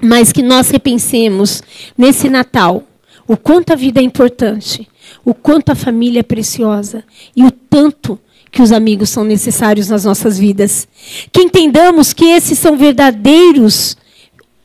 Mas 0.01 0.31
que 0.31 0.41
nós 0.41 0.69
repensemos 0.69 1.61
nesse 1.97 2.29
Natal 2.29 2.83
o 3.27 3.37
quanto 3.37 3.71
a 3.71 3.75
vida 3.75 3.99
é 3.99 4.03
importante, 4.03 4.87
o 5.23 5.33
quanto 5.33 5.71
a 5.71 5.75
família 5.75 6.19
é 6.19 6.23
preciosa 6.23 7.03
e 7.35 7.43
o 7.43 7.51
tanto 7.51 8.19
que 8.51 8.61
os 8.61 8.71
amigos 8.71 9.09
são 9.09 9.23
necessários 9.23 9.89
nas 9.89 10.05
nossas 10.05 10.37
vidas. 10.37 10.87
Que 11.31 11.41
entendamos 11.41 12.13
que 12.13 12.25
esses 12.25 12.59
são 12.59 12.77
verdadeiros 12.77 13.97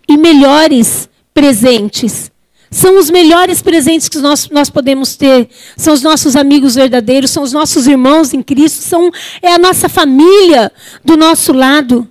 e 0.06 0.16
melhores 0.16 1.08
presentes. 1.32 2.30
São 2.70 2.98
os 2.98 3.10
melhores 3.10 3.62
presentes 3.62 4.08
que 4.08 4.18
nós, 4.18 4.50
nós 4.50 4.68
podemos 4.68 5.16
ter. 5.16 5.48
São 5.74 5.94
os 5.94 6.02
nossos 6.02 6.36
amigos 6.36 6.74
verdadeiros, 6.74 7.30
são 7.30 7.42
os 7.42 7.52
nossos 7.52 7.86
irmãos 7.86 8.34
em 8.34 8.42
Cristo, 8.42 8.82
são, 8.82 9.10
é 9.40 9.54
a 9.54 9.58
nossa 9.58 9.88
família 9.88 10.70
do 11.02 11.16
nosso 11.16 11.52
lado. 11.52 12.06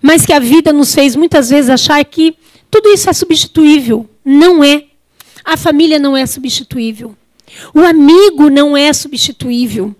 Mas 0.00 0.24
que 0.24 0.32
a 0.32 0.38
vida 0.38 0.72
nos 0.72 0.94
fez 0.94 1.16
muitas 1.16 1.50
vezes 1.50 1.70
achar 1.70 2.04
que 2.04 2.36
tudo 2.70 2.88
isso 2.90 3.10
é 3.10 3.12
substituível. 3.12 4.08
Não 4.24 4.62
é. 4.62 4.84
A 5.44 5.56
família 5.56 5.98
não 5.98 6.16
é 6.16 6.26
substituível. 6.26 7.16
O 7.74 7.80
amigo 7.80 8.48
não 8.48 8.76
é 8.76 8.92
substituível. 8.92 9.94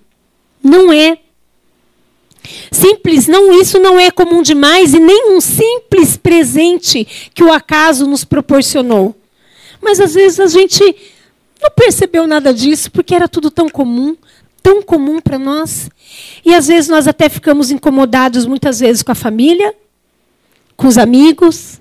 Não 0.63 0.93
é. 0.93 1.19
Simples, 2.71 3.27
não, 3.27 3.61
isso 3.61 3.79
não 3.79 3.99
é 3.99 4.11
comum 4.11 4.43
demais 4.43 4.95
e 4.95 4.99
nem 4.99 5.33
um 5.33 5.41
simples 5.41 6.17
presente 6.17 7.31
que 7.35 7.43
o 7.43 7.53
acaso 7.53 8.07
nos 8.07 8.25
proporcionou. 8.25 9.15
Mas 9.81 10.01
às 10.01 10.15
vezes 10.15 10.41
a 10.41 10.47
gente 10.47 10.83
não 11.61 11.71
percebeu 11.71 12.27
nada 12.27 12.53
disso 12.53 12.91
porque 12.91 13.15
era 13.15 13.29
tudo 13.29 13.51
tão 13.51 13.69
comum, 13.69 14.17
tão 14.63 14.83
comum 14.83 15.21
para 15.21 15.39
nós. 15.39 15.91
E 16.45 16.55
às 16.55 16.69
vezes 16.69 16.89
nós 16.89 17.07
até 17.07 17.29
ficamos 17.29 17.71
incomodados 17.71 18.47
muitas 18.47 18.81
vezes 18.81 19.03
com 19.03 19.13
a 19.13 19.17
família, 19.17 19.75
com 20.77 20.87
os 20.87 20.97
amigos, 20.97 21.81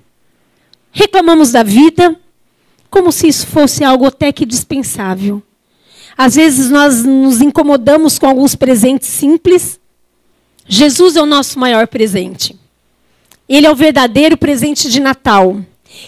reclamamos 0.92 1.52
da 1.52 1.62
vida, 1.62 2.14
como 2.90 3.12
se 3.12 3.28
isso 3.28 3.46
fosse 3.46 3.84
algo 3.84 4.06
até 4.06 4.32
que 4.32 4.44
dispensável. 4.44 5.42
Às 6.18 6.34
vezes 6.34 6.68
nós 6.70 7.04
nos 7.04 7.40
incomodamos 7.40 8.18
com 8.18 8.26
alguns 8.26 8.54
presentes 8.54 9.08
simples. 9.08 9.80
Jesus 10.66 11.16
é 11.16 11.22
o 11.22 11.26
nosso 11.26 11.58
maior 11.58 11.86
presente. 11.86 12.54
Ele 13.48 13.66
é 13.66 13.70
o 13.70 13.76
verdadeiro 13.76 14.36
presente 14.36 14.90
de 14.90 15.00
Natal. 15.00 15.58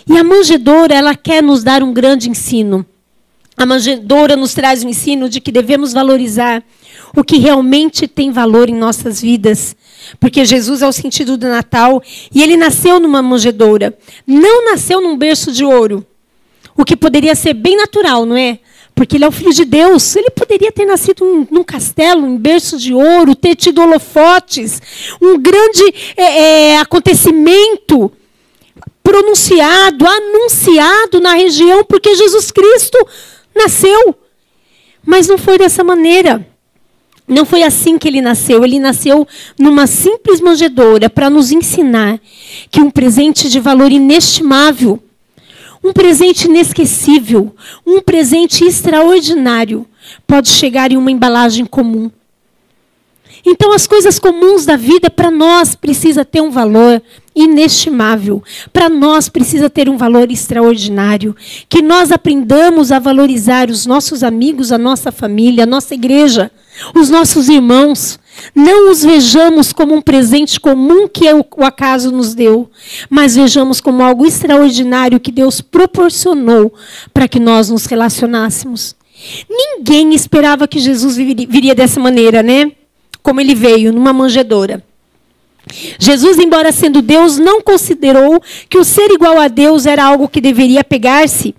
E 0.08 0.16
a 0.18 0.22
manjedoura, 0.22 0.94
ela 0.94 1.14
quer 1.14 1.42
nos 1.42 1.64
dar 1.64 1.82
um 1.82 1.92
grande 1.92 2.28
ensino. 2.28 2.84
A 3.56 3.66
manjedoura 3.66 4.36
nos 4.36 4.54
traz 4.54 4.84
o 4.84 4.88
ensino 4.88 5.28
de 5.28 5.40
que 5.40 5.52
devemos 5.52 5.92
valorizar 5.92 6.62
o 7.16 7.22
que 7.22 7.38
realmente 7.38 8.06
tem 8.06 8.30
valor 8.30 8.68
em 8.68 8.74
nossas 8.74 9.20
vidas. 9.20 9.76
Porque 10.18 10.44
Jesus 10.44 10.82
é 10.82 10.88
o 10.88 10.92
sentido 10.92 11.36
do 11.36 11.48
Natal 11.48 12.02
e 12.34 12.42
ele 12.42 12.56
nasceu 12.56 12.98
numa 12.98 13.22
manjedoura. 13.22 13.96
Não 14.26 14.64
nasceu 14.64 15.00
num 15.00 15.16
berço 15.16 15.52
de 15.52 15.64
ouro. 15.64 16.06
O 16.76 16.84
que 16.84 16.96
poderia 16.96 17.34
ser 17.34 17.54
bem 17.54 17.76
natural, 17.76 18.24
não 18.24 18.36
é? 18.36 18.58
porque 18.94 19.16
ele 19.16 19.24
é 19.24 19.28
o 19.28 19.32
filho 19.32 19.52
de 19.52 19.64
Deus. 19.64 20.14
Ele 20.16 20.30
poderia 20.30 20.70
ter 20.70 20.84
nascido 20.84 21.46
num 21.50 21.64
castelo, 21.64 22.26
em 22.26 22.36
berço 22.36 22.78
de 22.78 22.92
ouro, 22.92 23.34
ter 23.34 23.56
tido 23.56 23.80
holofotes, 23.80 24.80
um 25.20 25.38
grande 25.38 25.82
é, 26.16 26.22
é, 26.72 26.78
acontecimento 26.78 28.12
pronunciado, 29.02 30.06
anunciado 30.06 31.20
na 31.20 31.34
região, 31.34 31.84
porque 31.84 32.14
Jesus 32.14 32.50
Cristo 32.50 32.98
nasceu. 33.54 34.14
Mas 35.04 35.26
não 35.26 35.36
foi 35.36 35.58
dessa 35.58 35.82
maneira. 35.82 36.46
Não 37.26 37.44
foi 37.44 37.62
assim 37.62 37.98
que 37.98 38.06
ele 38.06 38.20
nasceu. 38.20 38.64
Ele 38.64 38.78
nasceu 38.78 39.26
numa 39.58 39.86
simples 39.86 40.40
manjedoura 40.40 41.10
para 41.10 41.28
nos 41.28 41.50
ensinar 41.50 42.20
que 42.70 42.80
um 42.80 42.90
presente 42.90 43.48
de 43.48 43.58
valor 43.58 43.90
inestimável, 43.90 45.02
um 45.82 45.92
presente 45.92 46.46
inesquecível, 46.46 47.54
um 47.86 48.00
presente 48.00 48.64
extraordinário 48.64 49.86
pode 50.26 50.48
chegar 50.48 50.92
em 50.92 50.96
uma 50.96 51.10
embalagem 51.10 51.64
comum. 51.64 52.10
Então, 53.44 53.72
as 53.72 53.86
coisas 53.88 54.18
comuns 54.20 54.64
da 54.64 54.76
vida 54.76 55.10
para 55.10 55.30
nós 55.30 55.74
precisa 55.74 56.24
ter 56.24 56.40
um 56.40 56.50
valor 56.50 57.02
inestimável. 57.34 58.42
Para 58.72 58.88
nós 58.88 59.28
precisa 59.28 59.68
ter 59.68 59.88
um 59.88 59.96
valor 59.96 60.30
extraordinário. 60.30 61.34
Que 61.68 61.82
nós 61.82 62.12
aprendamos 62.12 62.92
a 62.92 63.00
valorizar 63.00 63.68
os 63.68 63.84
nossos 63.84 64.22
amigos, 64.22 64.70
a 64.70 64.78
nossa 64.78 65.10
família, 65.10 65.64
a 65.64 65.66
nossa 65.66 65.92
igreja, 65.94 66.52
os 66.94 67.10
nossos 67.10 67.48
irmãos. 67.48 68.20
Não 68.54 68.90
os 68.90 69.02
vejamos 69.02 69.72
como 69.72 69.94
um 69.94 70.00
presente 70.00 70.58
comum 70.58 71.06
que 71.06 71.24
o 71.32 71.64
acaso 71.64 72.10
nos 72.10 72.34
deu, 72.34 72.70
mas 73.08 73.36
vejamos 73.36 73.80
como 73.80 74.02
algo 74.02 74.26
extraordinário 74.26 75.20
que 75.20 75.30
Deus 75.30 75.60
proporcionou 75.60 76.72
para 77.12 77.28
que 77.28 77.38
nós 77.38 77.68
nos 77.68 77.86
relacionássemos. 77.86 78.96
Ninguém 79.48 80.14
esperava 80.14 80.66
que 80.66 80.78
Jesus 80.78 81.16
viria 81.16 81.74
dessa 81.74 82.00
maneira, 82.00 82.42
né? 82.42 82.72
como 83.22 83.40
ele 83.40 83.54
veio, 83.54 83.92
numa 83.92 84.12
manjedoura. 84.12 84.82
Jesus, 85.98 86.38
embora 86.38 86.72
sendo 86.72 87.00
Deus, 87.00 87.38
não 87.38 87.62
considerou 87.62 88.42
que 88.68 88.76
o 88.76 88.84
ser 88.84 89.10
igual 89.12 89.38
a 89.38 89.46
Deus 89.46 89.86
era 89.86 90.04
algo 90.04 90.28
que 90.28 90.40
deveria 90.40 90.82
pegar-se. 90.82 91.54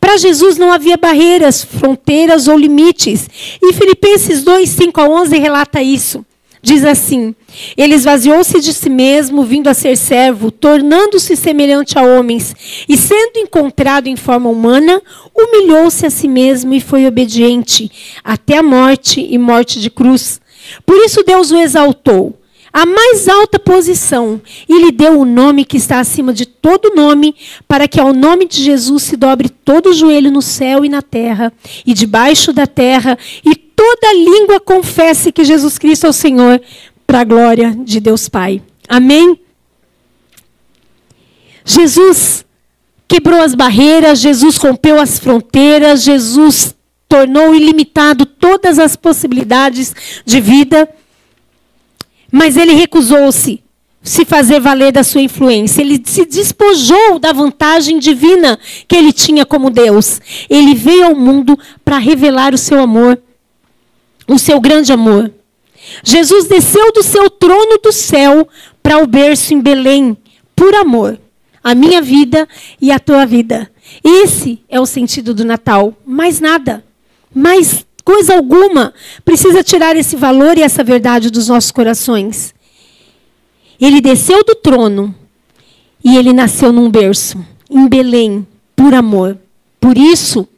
Para 0.00 0.16
Jesus 0.16 0.56
não 0.56 0.72
havia 0.72 0.96
barreiras, 0.96 1.64
fronteiras 1.64 2.48
ou 2.48 2.56
limites. 2.56 3.28
E 3.60 3.72
Filipenses 3.72 4.42
2, 4.42 4.68
5 4.68 5.00
a 5.00 5.08
11 5.08 5.38
relata 5.38 5.82
isso. 5.82 6.24
Diz 6.62 6.84
assim: 6.84 7.34
Ele 7.76 7.94
esvaziou-se 7.94 8.60
de 8.60 8.72
si 8.72 8.88
mesmo, 8.88 9.42
vindo 9.42 9.68
a 9.68 9.74
ser 9.74 9.96
servo, 9.96 10.52
tornando-se 10.52 11.34
semelhante 11.34 11.98
a 11.98 12.02
homens, 12.02 12.54
e 12.88 12.96
sendo 12.96 13.38
encontrado 13.38 14.06
em 14.06 14.14
forma 14.14 14.48
humana, 14.48 15.02
humilhou-se 15.34 16.06
a 16.06 16.10
si 16.10 16.28
mesmo 16.28 16.72
e 16.72 16.80
foi 16.80 17.04
obediente, 17.04 17.90
até 18.22 18.58
a 18.58 18.62
morte 18.62 19.26
e 19.28 19.36
morte 19.38 19.80
de 19.80 19.90
cruz. 19.90 20.40
Por 20.86 20.96
isso 21.04 21.24
Deus 21.24 21.50
o 21.50 21.56
exaltou 21.56 22.38
à 22.72 22.86
mais 22.86 23.28
alta 23.28 23.58
posição 23.58 24.40
e 24.68 24.78
lhe 24.78 24.90
deu 24.90 25.20
o 25.20 25.24
nome 25.24 25.64
que 25.64 25.76
está 25.76 26.00
acima 26.00 26.32
de 26.32 26.46
todo 26.46 26.94
nome, 26.94 27.34
para 27.68 27.86
que 27.86 28.00
ao 28.00 28.12
nome 28.12 28.46
de 28.46 28.62
Jesus 28.62 29.02
se 29.02 29.16
dobre 29.16 29.48
todo 29.48 29.92
joelho 29.92 30.30
no 30.30 30.40
céu 30.40 30.84
e 30.84 30.88
na 30.88 31.02
terra 31.02 31.52
e 31.86 31.92
debaixo 31.92 32.52
da 32.52 32.66
terra, 32.66 33.18
e 33.44 33.54
toda 33.54 34.14
língua 34.14 34.58
confesse 34.60 35.32
que 35.32 35.44
Jesus 35.44 35.76
Cristo 35.76 36.06
é 36.06 36.08
o 36.10 36.12
Senhor, 36.12 36.60
para 37.06 37.20
a 37.20 37.24
glória 37.24 37.76
de 37.84 38.00
Deus 38.00 38.28
Pai. 38.28 38.62
Amém? 38.88 39.38
Jesus 41.64 42.44
quebrou 43.06 43.42
as 43.42 43.54
barreiras, 43.54 44.20
Jesus 44.20 44.56
rompeu 44.56 44.98
as 44.98 45.18
fronteiras, 45.18 46.02
Jesus 46.02 46.74
tornou 47.06 47.54
ilimitado 47.54 48.24
todas 48.24 48.78
as 48.78 48.96
possibilidades 48.96 49.94
de 50.24 50.40
vida, 50.40 50.88
mas 52.32 52.56
ele 52.56 52.72
recusou-se 52.72 53.62
se 54.02 54.24
fazer 54.24 54.58
valer 54.58 54.90
da 54.90 55.04
sua 55.04 55.20
influência. 55.20 55.82
Ele 55.82 56.02
se 56.04 56.24
despojou 56.24 57.18
da 57.18 57.30
vantagem 57.32 57.98
divina 57.98 58.58
que 58.88 58.96
ele 58.96 59.12
tinha 59.12 59.44
como 59.44 59.70
Deus. 59.70 60.18
Ele 60.48 60.74
veio 60.74 61.04
ao 61.04 61.14
mundo 61.14 61.58
para 61.84 61.98
revelar 61.98 62.54
o 62.54 62.58
seu 62.58 62.80
amor, 62.80 63.20
o 64.26 64.38
seu 64.38 64.58
grande 64.58 64.92
amor. 64.92 65.30
Jesus 66.02 66.46
desceu 66.46 66.90
do 66.92 67.02
seu 67.02 67.28
trono 67.28 67.78
do 67.78 67.92
céu 67.92 68.48
para 68.82 69.02
o 69.02 69.06
berço 69.06 69.52
em 69.52 69.60
Belém, 69.60 70.16
por 70.56 70.74
amor, 70.74 71.20
a 71.62 71.74
minha 71.74 72.00
vida 72.00 72.48
e 72.80 72.90
a 72.90 72.98
tua 72.98 73.26
vida. 73.26 73.70
Esse 74.02 74.60
é 74.68 74.80
o 74.80 74.86
sentido 74.86 75.34
do 75.34 75.44
Natal, 75.44 75.94
mais 76.06 76.40
nada. 76.40 76.84
Mas 77.34 77.84
coisa 78.04 78.34
alguma 78.34 78.92
precisa 79.24 79.62
tirar 79.62 79.96
esse 79.96 80.16
valor 80.16 80.58
e 80.58 80.62
essa 80.62 80.84
verdade 80.84 81.30
dos 81.30 81.48
nossos 81.48 81.70
corações. 81.70 82.54
Ele 83.80 84.00
desceu 84.00 84.44
do 84.44 84.54
trono 84.54 85.14
e 86.04 86.16
ele 86.16 86.32
nasceu 86.32 86.72
num 86.72 86.90
berço, 86.90 87.44
em 87.70 87.88
Belém, 87.88 88.46
por 88.76 88.94
amor. 88.94 89.38
Por 89.80 89.96
isso, 89.98 90.48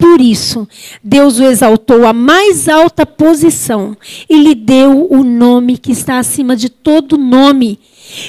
por 0.00 0.20
isso, 0.20 0.66
Deus 1.04 1.38
o 1.38 1.44
exaltou 1.44 2.06
à 2.06 2.12
mais 2.12 2.68
alta 2.68 3.04
posição 3.04 3.96
e 4.28 4.42
lhe 4.42 4.54
deu 4.54 5.06
o 5.10 5.22
nome 5.22 5.76
que 5.76 5.92
está 5.92 6.18
acima 6.18 6.56
de 6.56 6.70
todo 6.70 7.18
nome 7.18 7.78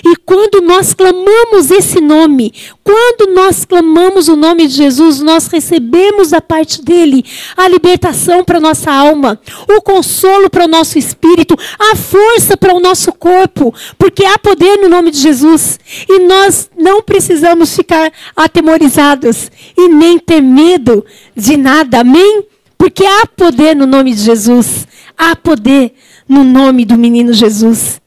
e 0.04 0.16
quando 0.26 0.62
nós 0.62 0.94
clamamos 0.94 1.72
esse 1.72 2.00
nome, 2.00 2.54
quando 2.84 3.34
nós 3.34 3.66
clamamos 3.66 4.28
o 4.28 4.36
nome 4.36 4.68
de 4.68 4.76
Jesus, 4.76 5.20
nós 5.22 5.48
recebemos 5.48 6.30
da 6.30 6.42
parte 6.42 6.82
dele 6.82 7.24
a 7.56 7.68
libertação 7.68 8.44
para 8.44 8.60
nossa 8.60 8.92
alma, 8.92 9.40
o 9.70 9.82
consolo 9.82 10.50
para 10.50 10.66
o 10.66 10.68
nosso 10.68 10.98
espírito, 10.98 11.56
a 11.80 11.96
força 11.96 12.58
para 12.58 12.76
o 12.76 12.80
nosso 12.80 13.12
corpo, 13.14 13.74
porque 13.98 14.26
há 14.26 14.38
poder 14.38 14.78
no 14.78 14.90
nome 14.90 15.12
de 15.12 15.20
Jesus. 15.20 15.80
E 16.08 16.20
nós 16.20 16.70
não 16.78 17.02
precisamos 17.02 17.76
ficar 17.76 18.12
atemorizados 18.36 19.52
e 19.78 19.88
nem 19.88 20.20
ter 20.20 20.42
medo 20.42 21.06
de 21.36 21.58
nada. 21.58 22.02
Amém? 22.02 22.46
Porque 22.78 23.06
há 23.06 23.26
poder 23.26 23.76
no 23.76 23.86
nome 23.86 24.14
de 24.14 24.22
Jesus. 24.22 24.88
Há 25.18 25.36
poder 25.36 25.94
no 26.28 26.44
nome 26.44 26.84
do 26.84 26.98
menino 26.98 27.32
Jesus. 27.32 28.01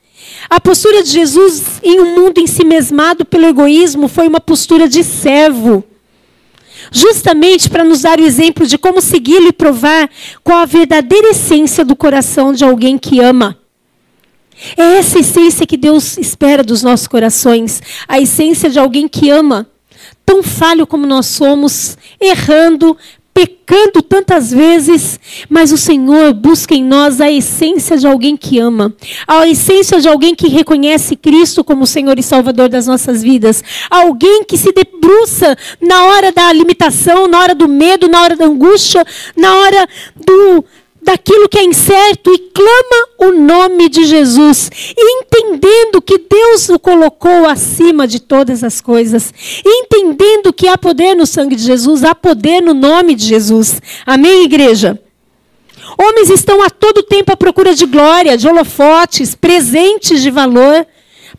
A 0.48 0.60
postura 0.60 1.02
de 1.02 1.10
Jesus 1.10 1.80
em 1.82 2.00
um 2.00 2.14
mundo 2.14 2.38
ensimesmado 2.38 3.24
pelo 3.24 3.46
egoísmo 3.46 4.08
foi 4.08 4.28
uma 4.28 4.40
postura 4.40 4.88
de 4.88 5.02
servo. 5.02 5.84
Justamente 6.92 7.70
para 7.70 7.84
nos 7.84 8.02
dar 8.02 8.20
o 8.20 8.24
exemplo 8.24 8.66
de 8.66 8.76
como 8.76 9.00
segui-lo 9.00 9.48
e 9.48 9.52
provar 9.52 10.08
qual 10.42 10.58
a 10.58 10.66
verdadeira 10.66 11.30
essência 11.30 11.84
do 11.84 11.96
coração 11.96 12.52
de 12.52 12.64
alguém 12.64 12.98
que 12.98 13.20
ama. 13.20 13.58
É 14.76 14.98
essa 14.98 15.18
essência 15.18 15.66
que 15.66 15.76
Deus 15.76 16.16
espera 16.16 16.62
dos 16.62 16.82
nossos 16.82 17.08
corações, 17.08 17.82
a 18.06 18.20
essência 18.20 18.70
de 18.70 18.78
alguém 18.78 19.08
que 19.08 19.30
ama, 19.30 19.66
tão 20.24 20.42
falho 20.42 20.86
como 20.86 21.06
nós 21.06 21.26
somos, 21.26 21.98
errando, 22.20 22.96
pecando 23.34 24.00
tantas 24.00 24.52
vezes, 24.52 25.18
mas 25.50 25.72
o 25.72 25.76
Senhor 25.76 26.32
busca 26.32 26.72
em 26.72 26.84
nós 26.84 27.20
a 27.20 27.28
essência 27.28 27.98
de 27.98 28.06
alguém 28.06 28.36
que 28.36 28.60
ama, 28.60 28.94
a 29.26 29.48
essência 29.48 30.00
de 30.00 30.08
alguém 30.08 30.36
que 30.36 30.48
reconhece 30.48 31.16
Cristo 31.16 31.64
como 31.64 31.84
Senhor 31.84 32.16
e 32.16 32.22
Salvador 32.22 32.68
das 32.68 32.86
nossas 32.86 33.22
vidas, 33.22 33.64
alguém 33.90 34.44
que 34.44 34.56
se 34.56 34.72
debruça 34.72 35.58
na 35.80 36.04
hora 36.04 36.30
da 36.30 36.52
limitação, 36.52 37.26
na 37.26 37.40
hora 37.40 37.54
do 37.56 37.68
medo, 37.68 38.08
na 38.08 38.22
hora 38.22 38.36
da 38.36 38.44
angústia, 38.44 39.04
na 39.36 39.52
hora 39.52 39.88
do 40.14 40.64
daquilo 41.04 41.48
que 41.48 41.58
é 41.58 41.64
incerto 41.64 42.32
e 42.32 42.38
clama 42.38 43.08
o 43.18 43.32
nome 43.32 43.90
de 43.90 44.04
Jesus, 44.04 44.70
entendendo 44.96 46.00
que 46.00 46.18
Deus 46.18 46.70
o 46.70 46.78
colocou 46.78 47.46
acima 47.46 48.08
de 48.08 48.18
todas 48.18 48.64
as 48.64 48.80
coisas, 48.80 49.32
entendendo 49.64 50.52
que 50.52 50.66
há 50.66 50.78
poder 50.78 51.14
no 51.14 51.26
sangue 51.26 51.56
de 51.56 51.62
Jesus, 51.62 52.02
há 52.02 52.14
poder 52.14 52.62
no 52.62 52.72
nome 52.72 53.14
de 53.14 53.26
Jesus. 53.26 53.80
Amém, 54.06 54.44
igreja? 54.44 54.98
Homens 55.98 56.30
estão 56.30 56.62
a 56.62 56.70
todo 56.70 57.02
tempo 57.02 57.30
à 57.30 57.36
procura 57.36 57.74
de 57.74 57.84
glória, 57.84 58.38
de 58.38 58.48
holofotes, 58.48 59.34
presentes 59.34 60.22
de 60.22 60.30
valor, 60.30 60.86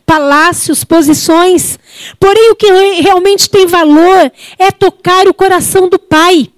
palácios, 0.06 0.84
posições. 0.84 1.76
Porém, 2.20 2.52
o 2.52 2.56
que 2.56 2.70
realmente 3.02 3.50
tem 3.50 3.66
valor 3.66 4.30
é 4.58 4.70
tocar 4.70 5.26
o 5.26 5.34
coração 5.34 5.88
do 5.88 5.98
Pai. 5.98 6.50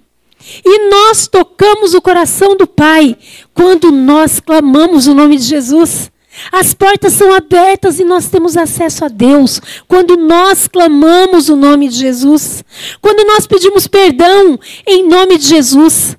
E 0.65 0.89
nós 0.89 1.27
tocamos 1.27 1.93
o 1.93 2.01
coração 2.01 2.55
do 2.55 2.67
Pai 2.67 3.17
quando 3.53 3.91
nós 3.91 4.39
clamamos 4.39 5.07
o 5.07 5.13
nome 5.13 5.37
de 5.37 5.43
Jesus. 5.43 6.11
As 6.51 6.73
portas 6.73 7.13
são 7.13 7.33
abertas 7.33 7.99
e 7.99 8.05
nós 8.05 8.27
temos 8.27 8.55
acesso 8.55 9.03
a 9.03 9.07
Deus 9.07 9.59
quando 9.87 10.15
nós 10.15 10.67
clamamos 10.67 11.49
o 11.49 11.55
nome 11.55 11.89
de 11.89 11.97
Jesus, 11.97 12.63
quando 13.01 13.25
nós 13.27 13.45
pedimos 13.45 13.87
perdão 13.87 14.57
em 14.87 15.07
nome 15.07 15.37
de 15.37 15.47
Jesus, 15.47 16.15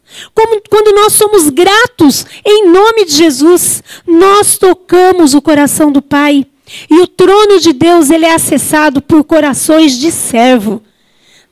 quando 0.69 0.95
nós 0.95 1.15
somos 1.15 1.49
gratos 1.49 2.27
em 2.45 2.69
nome 2.69 3.07
de 3.07 3.13
Jesus, 3.13 3.83
nós 4.07 4.59
tocamos 4.59 5.33
o 5.33 5.41
coração 5.41 5.91
do 5.91 6.03
Pai. 6.03 6.47
E 6.89 7.01
o 7.01 7.07
trono 7.07 7.59
de 7.59 7.73
Deus 7.73 8.11
ele 8.11 8.27
é 8.27 8.35
acessado 8.35 9.03
por 9.03 9.25
corações 9.25 9.93
de 9.99 10.13
servo, 10.13 10.83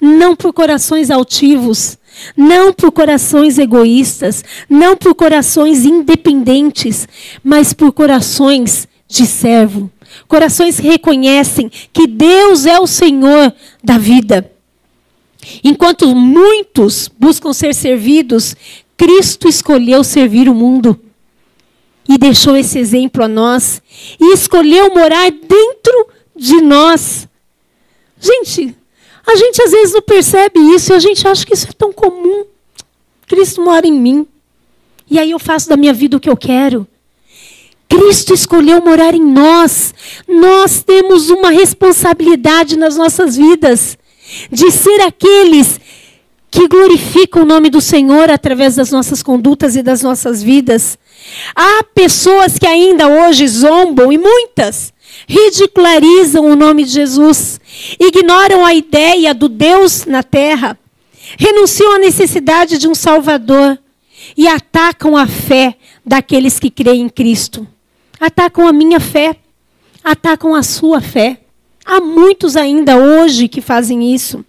não 0.00 0.36
por 0.36 0.52
corações 0.52 1.10
altivos, 1.10 1.98
não 2.36 2.72
por 2.72 2.92
corações 2.92 3.58
egoístas, 3.58 4.44
não 4.68 4.96
por 4.96 5.14
corações 5.14 5.84
independentes, 5.84 7.08
mas 7.42 7.72
por 7.72 7.92
corações 7.92 8.88
de 9.06 9.26
servo. 9.26 9.90
Corações 10.26 10.80
que 10.80 10.88
reconhecem 10.88 11.70
que 11.92 12.06
Deus 12.06 12.66
é 12.66 12.78
o 12.78 12.86
Senhor 12.86 13.52
da 13.82 13.98
vida. 13.98 14.50
Enquanto 15.62 16.14
muitos 16.14 17.08
buscam 17.18 17.52
ser 17.52 17.74
servidos, 17.74 18.56
Cristo 18.96 19.48
escolheu 19.48 20.02
servir 20.02 20.48
o 20.48 20.54
mundo. 20.54 20.98
e 22.08 22.16
deixou 22.16 22.56
esse 22.56 22.78
exemplo 22.78 23.22
a 23.22 23.28
nós 23.28 23.82
e 24.18 24.32
escolheu 24.32 24.94
morar 24.94 25.30
dentro 25.30 26.08
de 26.34 26.62
nós. 26.62 27.28
Gente, 28.18 28.74
a 29.26 29.36
gente 29.36 29.62
às 29.62 29.70
vezes 29.70 29.94
não 29.94 30.02
percebe 30.02 30.58
isso 30.74 30.92
e 30.92 30.96
a 30.96 30.98
gente 30.98 31.26
acha 31.26 31.44
que 31.44 31.54
isso 31.54 31.68
é 31.68 31.72
tão 31.72 31.92
comum. 31.92 32.44
Cristo 33.26 33.62
mora 33.62 33.86
em 33.86 33.92
mim. 33.92 34.26
E 35.10 35.18
aí 35.18 35.30
eu 35.30 35.38
faço 35.38 35.68
da 35.68 35.76
minha 35.76 35.92
vida 35.92 36.16
o 36.16 36.20
que 36.20 36.28
eu 36.28 36.36
quero. 36.36 36.86
Cristo 37.88 38.34
escolheu 38.34 38.82
morar 38.82 39.14
em 39.14 39.24
nós. 39.24 39.94
Nós 40.26 40.82
temos 40.82 41.30
uma 41.30 41.50
responsabilidade 41.50 42.76
nas 42.76 42.96
nossas 42.96 43.36
vidas 43.36 43.96
de 44.50 44.70
ser 44.70 45.00
aqueles 45.00 45.80
que 46.50 46.68
glorificam 46.68 47.42
o 47.42 47.46
nome 47.46 47.70
do 47.70 47.80
Senhor 47.80 48.30
através 48.30 48.74
das 48.74 48.90
nossas 48.90 49.22
condutas 49.22 49.76
e 49.76 49.82
das 49.82 50.02
nossas 50.02 50.42
vidas. 50.42 50.98
Há 51.54 51.84
pessoas 51.94 52.58
que 52.58 52.66
ainda 52.66 53.06
hoje 53.06 53.46
zombam, 53.46 54.12
e 54.12 54.18
muitas, 54.18 54.92
ridicularizam 55.28 56.46
o 56.46 56.56
nome 56.56 56.84
de 56.84 56.90
Jesus, 56.90 57.60
ignoram 58.00 58.64
a 58.64 58.74
ideia 58.74 59.34
do 59.34 59.48
Deus 59.48 60.06
na 60.06 60.22
terra, 60.22 60.78
renunciam 61.38 61.96
à 61.96 61.98
necessidade 61.98 62.78
de 62.78 62.88
um 62.88 62.94
Salvador 62.94 63.78
e 64.34 64.48
atacam 64.48 65.16
a 65.16 65.26
fé 65.26 65.76
daqueles 66.04 66.58
que 66.58 66.70
creem 66.70 67.02
em 67.02 67.08
Cristo. 67.08 67.66
Atacam 68.18 68.66
a 68.66 68.72
minha 68.72 68.98
fé, 68.98 69.36
atacam 70.02 70.54
a 70.54 70.62
sua 70.62 71.00
fé. 71.00 71.42
Há 71.84 72.00
muitos 72.00 72.56
ainda 72.56 72.96
hoje 72.96 73.48
que 73.48 73.60
fazem 73.60 74.14
isso. 74.14 74.44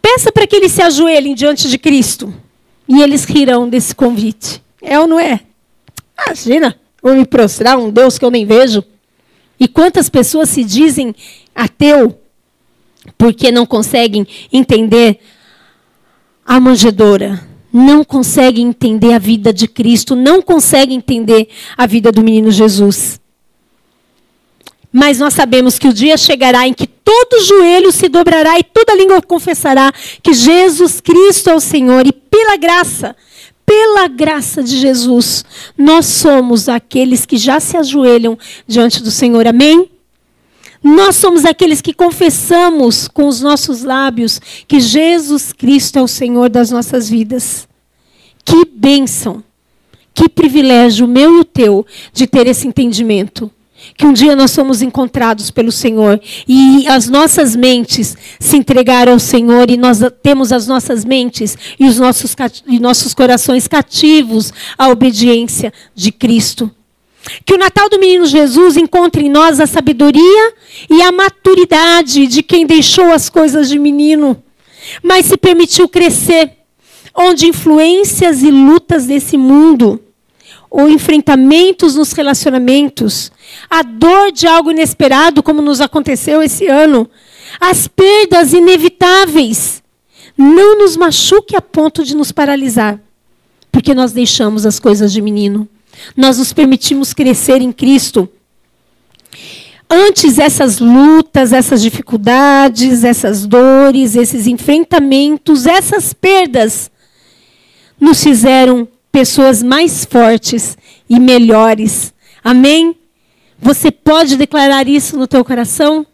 Peça 0.00 0.32
para 0.32 0.46
que 0.46 0.56
eles 0.56 0.72
se 0.72 0.82
ajoelhem 0.82 1.34
diante 1.34 1.68
de 1.68 1.78
Cristo 1.78 2.34
e 2.88 3.02
eles 3.02 3.24
rirão 3.24 3.68
desse 3.68 3.94
convite. 3.94 4.62
É 4.80 4.98
ou 4.98 5.06
não 5.06 5.20
é? 5.20 5.40
Imagina, 6.26 6.78
vou 7.02 7.14
me 7.14 7.24
prostrar 7.24 7.78
um 7.78 7.90
Deus 7.90 8.18
que 8.18 8.24
eu 8.24 8.30
nem 8.30 8.44
vejo. 8.44 8.82
E 9.62 9.68
quantas 9.68 10.08
pessoas 10.08 10.48
se 10.48 10.64
dizem 10.64 11.14
ateu 11.54 12.18
porque 13.16 13.52
não 13.52 13.64
conseguem 13.64 14.26
entender 14.52 15.20
a 16.44 16.58
manjedoura, 16.58 17.40
não 17.72 18.02
conseguem 18.02 18.66
entender 18.66 19.12
a 19.12 19.20
vida 19.20 19.52
de 19.52 19.68
Cristo, 19.68 20.16
não 20.16 20.42
conseguem 20.42 20.96
entender 20.96 21.48
a 21.76 21.86
vida 21.86 22.10
do 22.10 22.24
menino 22.24 22.50
Jesus. 22.50 23.20
Mas 24.92 25.20
nós 25.20 25.32
sabemos 25.32 25.78
que 25.78 25.86
o 25.86 25.92
dia 25.92 26.16
chegará 26.16 26.66
em 26.66 26.74
que 26.74 26.88
todo 26.88 27.44
joelho 27.44 27.92
se 27.92 28.08
dobrará 28.08 28.58
e 28.58 28.64
toda 28.64 28.96
língua 28.96 29.22
confessará 29.22 29.92
que 30.20 30.34
Jesus 30.34 31.00
Cristo 31.00 31.50
é 31.50 31.54
o 31.54 31.60
Senhor. 31.60 32.04
E 32.04 32.10
pela 32.10 32.56
graça, 32.56 33.14
pela 33.64 34.08
graça 34.08 34.62
de 34.62 34.78
Jesus, 34.78 35.44
nós 35.76 36.06
somos 36.06 36.68
aqueles 36.68 37.24
que 37.24 37.36
já 37.36 37.60
se 37.60 37.76
ajoelham 37.76 38.38
diante 38.66 39.02
do 39.02 39.10
Senhor. 39.10 39.46
Amém? 39.46 39.90
Nós 40.82 41.16
somos 41.16 41.44
aqueles 41.44 41.80
que 41.80 41.94
confessamos 41.94 43.06
com 43.06 43.28
os 43.28 43.40
nossos 43.40 43.82
lábios 43.82 44.40
que 44.66 44.80
Jesus 44.80 45.52
Cristo 45.52 45.98
é 45.98 46.02
o 46.02 46.08
Senhor 46.08 46.48
das 46.48 46.70
nossas 46.70 47.08
vidas. 47.08 47.68
Que 48.44 48.64
bênção, 48.64 49.44
que 50.12 50.28
privilégio 50.28 51.06
meu 51.06 51.36
e 51.36 51.40
o 51.40 51.44
teu 51.44 51.86
de 52.12 52.26
ter 52.26 52.48
esse 52.48 52.66
entendimento 52.66 53.50
que 53.96 54.06
um 54.06 54.12
dia 54.12 54.34
nós 54.34 54.50
somos 54.50 54.82
encontrados 54.82 55.50
pelo 55.50 55.72
Senhor 55.72 56.20
e 56.46 56.86
as 56.88 57.08
nossas 57.08 57.54
mentes 57.54 58.16
se 58.38 58.56
entregaram 58.56 59.12
ao 59.12 59.18
Senhor 59.18 59.70
e 59.70 59.76
nós 59.76 60.00
temos 60.22 60.52
as 60.52 60.66
nossas 60.66 61.04
mentes 61.04 61.56
e 61.78 61.86
os 61.86 61.98
nossos, 61.98 62.34
e 62.66 62.78
nossos 62.78 63.14
corações 63.14 63.68
cativos 63.68 64.52
à 64.78 64.88
obediência 64.88 65.72
de 65.94 66.10
Cristo. 66.10 66.70
Que 67.44 67.54
o 67.54 67.58
Natal 67.58 67.88
do 67.88 67.98
Menino 67.98 68.26
Jesus 68.26 68.76
encontre 68.76 69.24
em 69.24 69.30
nós 69.30 69.60
a 69.60 69.66
sabedoria 69.66 70.54
e 70.90 71.00
a 71.02 71.12
maturidade 71.12 72.26
de 72.26 72.42
quem 72.42 72.66
deixou 72.66 73.12
as 73.12 73.28
coisas 73.28 73.68
de 73.68 73.78
menino, 73.78 74.42
mas 75.02 75.26
se 75.26 75.36
permitiu 75.36 75.88
crescer, 75.88 76.50
onde 77.14 77.46
influências 77.46 78.42
e 78.42 78.50
lutas 78.50 79.06
desse 79.06 79.36
mundo 79.36 80.00
ou 80.72 80.88
enfrentamentos 80.88 81.96
nos 81.96 82.12
relacionamentos, 82.12 83.30
a 83.68 83.82
dor 83.82 84.32
de 84.32 84.46
algo 84.46 84.70
inesperado, 84.70 85.42
como 85.42 85.60
nos 85.60 85.82
aconteceu 85.82 86.42
esse 86.42 86.66
ano, 86.66 87.08
as 87.60 87.86
perdas 87.86 88.54
inevitáveis, 88.54 89.82
não 90.36 90.78
nos 90.78 90.96
machuque 90.96 91.54
a 91.54 91.60
ponto 91.60 92.02
de 92.02 92.16
nos 92.16 92.32
paralisar, 92.32 92.98
porque 93.70 93.92
nós 93.92 94.12
deixamos 94.12 94.64
as 94.64 94.80
coisas 94.80 95.12
de 95.12 95.20
menino. 95.20 95.68
Nós 96.16 96.38
nos 96.38 96.54
permitimos 96.54 97.12
crescer 97.12 97.60
em 97.60 97.70
Cristo. 97.70 98.26
Antes 99.90 100.38
essas 100.38 100.78
lutas, 100.78 101.52
essas 101.52 101.82
dificuldades, 101.82 103.04
essas 103.04 103.44
dores, 103.44 104.16
esses 104.16 104.46
enfrentamentos, 104.46 105.66
essas 105.66 106.14
perdas 106.14 106.90
nos 108.00 108.22
fizeram 108.24 108.88
pessoas 109.12 109.62
mais 109.62 110.04
fortes 110.04 110.76
e 111.08 111.20
melhores. 111.20 112.12
Amém? 112.42 112.96
Você 113.60 113.90
pode 113.90 114.36
declarar 114.36 114.88
isso 114.88 115.16
no 115.16 115.28
teu 115.28 115.44
coração? 115.44 116.04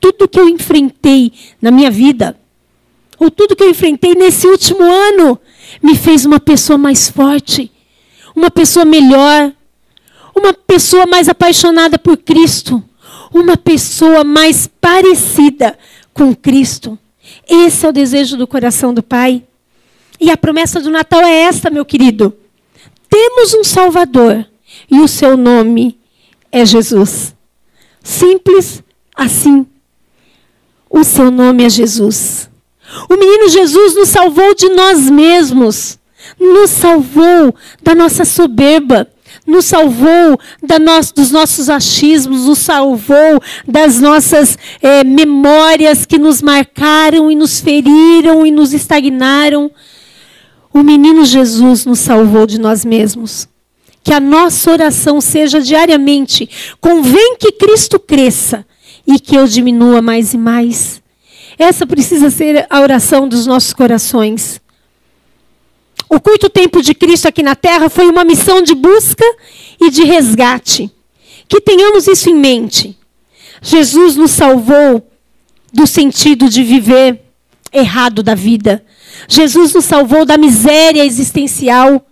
Tudo 0.00 0.28
que 0.28 0.38
eu 0.38 0.48
enfrentei 0.48 1.32
na 1.60 1.70
minha 1.70 1.90
vida, 1.90 2.38
ou 3.18 3.30
tudo 3.30 3.56
que 3.56 3.64
eu 3.64 3.70
enfrentei 3.70 4.14
nesse 4.14 4.46
último 4.46 4.82
ano, 4.82 5.38
me 5.82 5.96
fez 5.96 6.24
uma 6.24 6.38
pessoa 6.38 6.78
mais 6.78 7.08
forte, 7.08 7.70
uma 8.34 8.50
pessoa 8.50 8.84
melhor, 8.84 9.52
uma 10.34 10.52
pessoa 10.52 11.06
mais 11.06 11.28
apaixonada 11.28 11.98
por 11.98 12.16
Cristo, 12.16 12.82
uma 13.32 13.56
pessoa 13.56 14.22
mais 14.22 14.66
parecida 14.80 15.78
com 16.14 16.34
Cristo. 16.34 16.98
Esse 17.48 17.84
é 17.84 17.88
o 17.88 17.92
desejo 17.92 18.36
do 18.36 18.46
coração 18.46 18.94
do 18.94 19.02
Pai. 19.02 19.42
E 20.20 20.30
a 20.30 20.36
promessa 20.36 20.80
do 20.80 20.90
Natal 20.90 21.22
é 21.22 21.42
esta, 21.42 21.70
meu 21.70 21.84
querido. 21.84 22.36
Temos 23.08 23.54
um 23.54 23.64
Salvador 23.64 24.46
e 24.90 25.00
o 25.00 25.08
seu 25.08 25.36
nome 25.36 25.98
é 26.50 26.64
Jesus. 26.64 27.34
Simples 28.02 28.82
assim. 29.14 29.66
O 30.88 31.02
seu 31.04 31.30
nome 31.30 31.64
é 31.64 31.70
Jesus. 31.70 32.48
O 33.08 33.16
menino 33.16 33.48
Jesus 33.48 33.94
nos 33.94 34.08
salvou 34.08 34.54
de 34.54 34.68
nós 34.68 35.10
mesmos, 35.10 35.98
nos 36.38 36.70
salvou 36.70 37.54
da 37.82 37.94
nossa 37.94 38.24
soberba, 38.24 39.08
nos 39.46 39.64
salvou 39.64 40.38
dos 41.14 41.30
nossos 41.30 41.68
achismos, 41.68 42.46
nos 42.46 42.58
salvou 42.58 43.42
das 43.66 44.00
nossas 44.00 44.56
é, 44.80 45.04
memórias 45.04 46.06
que 46.06 46.18
nos 46.18 46.40
marcaram 46.40 47.30
e 47.30 47.34
nos 47.34 47.60
feriram 47.60 48.46
e 48.46 48.50
nos 48.50 48.72
estagnaram. 48.72 49.70
O 50.76 50.82
menino 50.82 51.24
Jesus 51.24 51.86
nos 51.86 52.00
salvou 52.00 52.46
de 52.46 52.60
nós 52.60 52.84
mesmos. 52.84 53.48
Que 54.04 54.12
a 54.12 54.20
nossa 54.20 54.70
oração 54.70 55.22
seja 55.22 55.58
diariamente: 55.58 56.46
convém 56.82 57.34
que 57.38 57.50
Cristo 57.52 57.98
cresça 57.98 58.62
e 59.06 59.18
que 59.18 59.34
eu 59.34 59.46
diminua 59.46 60.02
mais 60.02 60.34
e 60.34 60.36
mais. 60.36 61.02
Essa 61.58 61.86
precisa 61.86 62.28
ser 62.28 62.66
a 62.68 62.80
oração 62.82 63.26
dos 63.26 63.46
nossos 63.46 63.72
corações. 63.72 64.60
O 66.10 66.20
curto 66.20 66.50
tempo 66.50 66.82
de 66.82 66.94
Cristo 66.94 67.26
aqui 67.26 67.42
na 67.42 67.56
terra 67.56 67.88
foi 67.88 68.06
uma 68.06 68.22
missão 68.22 68.60
de 68.60 68.74
busca 68.74 69.24
e 69.80 69.88
de 69.88 70.04
resgate. 70.04 70.92
Que 71.48 71.58
tenhamos 71.58 72.06
isso 72.06 72.28
em 72.28 72.34
mente. 72.34 72.98
Jesus 73.62 74.14
nos 74.14 74.32
salvou 74.32 75.10
do 75.72 75.86
sentido 75.86 76.50
de 76.50 76.62
viver 76.62 77.22
errado 77.72 78.22
da 78.22 78.34
vida. 78.34 78.84
Jesus 79.28 79.74
nos 79.74 79.84
salvou 79.84 80.24
da 80.24 80.36
miséria 80.36 81.04
existencial. 81.04 82.06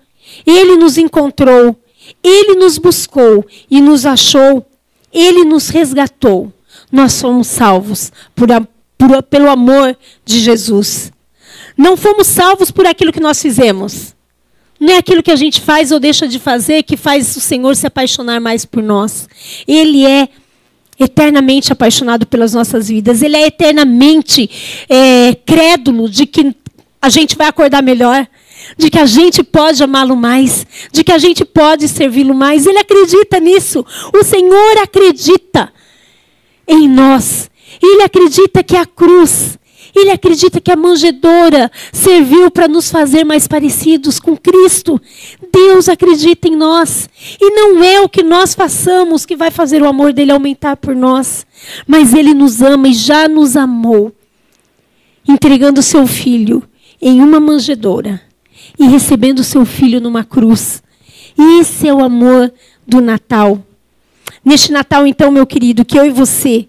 Ele 0.47 0.77
nos 0.77 0.99
encontrou. 0.99 1.77
Ele 2.23 2.55
nos 2.55 2.79
buscou 2.79 3.47
e 3.71 3.81
nos 3.81 4.07
achou. 4.07 4.67
Ele 5.13 5.45
nos 5.45 5.69
resgatou. 5.69 6.53
Nós 6.91 7.13
somos 7.13 7.47
salvos 7.47 8.13
por, 8.35 8.49
por, 8.97 9.23
pelo 9.25 9.49
amor 9.49 9.97
de 10.25 10.41
Jesus. 10.41 11.13
Não 11.77 11.97
fomos 11.97 12.27
salvos 12.27 12.71
por 12.71 12.87
aquilo 12.87 13.13
que 13.13 13.21
nós 13.21 13.41
fizemos. 13.41 14.15
Não 14.79 14.93
é 14.93 14.99
aquilo 14.99 15.23
que 15.23 15.31
a 15.31 15.37
gente 15.37 15.61
faz 15.61 15.91
ou 15.93 16.01
deixa 16.01 16.27
de 16.27 16.39
fazer 16.39 16.83
que 16.83 16.97
faz 16.97 17.37
o 17.37 17.41
Senhor 17.41 17.75
se 17.77 17.87
apaixonar 17.87 18.41
mais 18.41 18.65
por 18.65 18.83
nós. 18.83 19.29
Ele 19.67 20.05
é 20.05 20.29
eternamente 20.99 21.73
apaixonado 21.73 22.27
pelas 22.27 22.55
nossas 22.55 22.89
vidas. 22.89 23.23
Ele 23.23 23.37
é 23.37 23.47
eternamente 23.47 24.49
é, 24.89 25.35
crédulo 25.47 26.09
de 26.09 26.27
que 26.27 26.55
a 27.05 27.11
gente 27.11 27.37
vai 27.37 27.47
acordar 27.47 27.83
melhor, 27.83 28.27
de 28.79 28.89
que 28.89 28.99
a 28.99 29.05
gente 29.05 29.43
pode 29.43 29.85
amá-lo 29.85 30.17
mais, 30.17 30.67
de 30.91 31.05
que 31.05 31.13
a 31.13 31.19
gente 31.19 31.45
pode 31.45 31.87
servi-lo 31.87 32.35
mais. 32.35 32.67
Ele 32.67 32.79
acredita 32.79 33.39
nisso. 33.39 33.85
O 34.11 34.25
Senhor 34.25 34.79
acredita 34.83 35.71
em 36.67 36.89
nós. 36.89 37.51
Ele 37.83 38.03
acredita 38.03 38.63
que 38.63 38.75
a 38.75 38.87
cruz 38.87 39.59
Ele 39.95 40.11
acredita 40.11 40.63
que 40.63 40.73
a 40.73 40.77
manjedoura 40.77 41.71
serviu 41.93 42.51
para 42.51 42.67
nos 42.67 42.91
fazer 42.91 43.23
mais 43.23 43.47
parecidos 43.47 44.19
com 44.19 44.35
Cristo. 44.35 44.99
Deus 45.53 45.91
acredita 45.91 46.49
em 46.49 46.57
nós. 46.57 47.07
E 47.39 47.51
não 47.51 47.85
é 47.85 48.01
o 48.01 48.09
que 48.09 48.23
nós 48.23 48.55
façamos 48.55 49.27
que 49.27 49.37
vai 49.37 49.51
fazer 49.51 49.83
o 49.83 49.89
amor 49.89 50.15
dele 50.15 50.33
aumentar 50.33 50.77
por 50.79 50.97
nós. 50.97 51.47
Mas 51.87 52.15
ele 52.15 52.33
nos 52.33 52.63
ama 52.63 52.89
e 52.89 52.95
já 52.95 53.29
nos 53.29 53.57
amou, 53.57 54.11
entregando 55.29 55.83
seu 55.83 56.07
filho 56.07 56.63
em 57.01 57.21
uma 57.21 57.41
manjedoura 57.41 58.21
e 58.79 58.87
recebendo 58.87 59.45
seu 59.45 59.65
filho 59.65 60.01
numa 60.01 60.25
cruz. 60.25 60.83
Esse 61.61 61.89
é 61.89 61.95
o 61.95 62.03
amor 62.03 62.53
do 62.87 63.01
Natal. 63.01 63.65
Neste 64.45 64.73
Natal, 64.73 65.07
então, 65.07 65.31
meu 65.31 65.47
querido, 65.47 65.85
que 65.85 65.99
eu 65.99 66.05
e 66.05 66.11
você, 66.11 66.69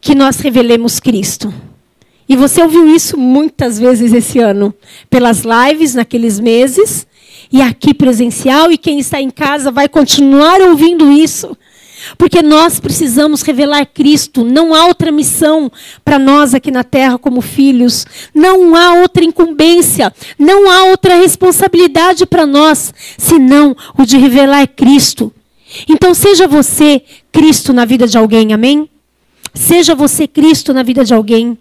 que 0.00 0.14
nós 0.14 0.38
revelemos 0.38 1.00
Cristo. 1.00 1.52
E 2.28 2.36
você 2.36 2.62
ouviu 2.62 2.94
isso 2.94 3.16
muitas 3.16 3.78
vezes 3.78 4.12
esse 4.12 4.38
ano, 4.38 4.74
pelas 5.08 5.42
lives 5.44 5.94
naqueles 5.94 6.40
meses, 6.40 7.06
e 7.52 7.62
aqui 7.62 7.94
presencial, 7.94 8.72
e 8.72 8.76
quem 8.76 8.98
está 8.98 9.20
em 9.20 9.30
casa 9.30 9.70
vai 9.70 9.88
continuar 9.88 10.60
ouvindo 10.60 11.10
isso. 11.10 11.56
Porque 12.18 12.42
nós 12.42 12.78
precisamos 12.78 13.42
revelar 13.42 13.86
Cristo. 13.86 14.44
Não 14.44 14.74
há 14.74 14.86
outra 14.86 15.10
missão 15.10 15.70
para 16.04 16.18
nós 16.18 16.54
aqui 16.54 16.70
na 16.70 16.84
terra 16.84 17.18
como 17.18 17.40
filhos. 17.40 18.06
Não 18.34 18.74
há 18.74 18.94
outra 18.94 19.24
incumbência. 19.24 20.12
Não 20.38 20.70
há 20.70 20.84
outra 20.84 21.16
responsabilidade 21.16 22.26
para 22.26 22.46
nós, 22.46 22.92
senão 23.16 23.76
o 23.98 24.04
de 24.04 24.16
revelar 24.16 24.66
Cristo. 24.68 25.32
Então, 25.88 26.14
seja 26.14 26.46
você 26.46 27.02
Cristo 27.32 27.72
na 27.72 27.84
vida 27.84 28.06
de 28.06 28.16
alguém, 28.16 28.52
amém? 28.52 28.88
Seja 29.52 29.94
você 29.94 30.26
Cristo 30.26 30.72
na 30.72 30.82
vida 30.82 31.04
de 31.04 31.14
alguém. 31.14 31.58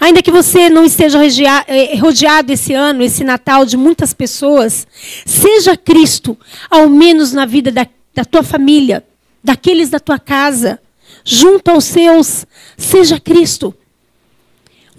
Ainda 0.00 0.22
que 0.22 0.30
você 0.30 0.68
não 0.68 0.84
esteja 0.84 1.20
eh, 1.66 1.96
rodeado 1.96 2.52
esse 2.52 2.72
ano, 2.72 3.02
esse 3.02 3.24
Natal, 3.24 3.64
de 3.64 3.76
muitas 3.76 4.12
pessoas, 4.12 4.86
seja 5.24 5.76
Cristo, 5.76 6.36
ao 6.70 6.88
menos 6.88 7.32
na 7.32 7.44
vida 7.46 7.70
da, 7.70 7.86
da 8.14 8.24
tua 8.24 8.42
família, 8.42 9.04
daqueles 9.42 9.90
da 9.90 10.00
tua 10.00 10.18
casa, 10.18 10.80
junto 11.24 11.70
aos 11.70 11.84
seus, 11.84 12.46
seja 12.76 13.20
Cristo. 13.20 13.74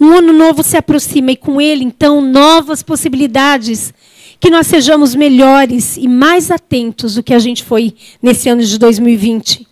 Um 0.00 0.12
ano 0.14 0.32
novo 0.32 0.62
se 0.62 0.76
aproxima 0.76 1.32
e 1.32 1.36
com 1.36 1.60
ele, 1.60 1.84
então, 1.84 2.22
novas 2.22 2.82
possibilidades. 2.82 3.92
Que 4.38 4.48
nós 4.48 4.66
sejamos 4.66 5.14
melhores 5.14 5.98
e 5.98 6.08
mais 6.08 6.50
atentos 6.50 7.16
do 7.16 7.22
que 7.22 7.34
a 7.34 7.38
gente 7.38 7.62
foi 7.62 7.94
nesse 8.22 8.48
ano 8.48 8.62
de 8.62 8.78
2020. 8.78 9.68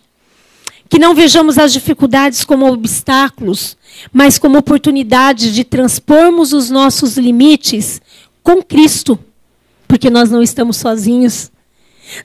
Que 0.87 0.99
não 0.99 1.15
vejamos 1.15 1.57
as 1.57 1.73
dificuldades 1.73 2.43
como 2.43 2.71
obstáculos, 2.71 3.75
mas 4.13 4.37
como 4.37 4.59
oportunidades 4.59 5.55
de 5.55 5.63
transpormos 5.63 6.53
os 6.53 6.69
nossos 6.69 7.17
limites 7.17 7.99
com 8.43 8.61
Cristo, 8.61 9.17
porque 9.87 10.09
nós 10.11 10.29
não 10.29 10.43
estamos 10.43 10.77
sozinhos. 10.77 11.51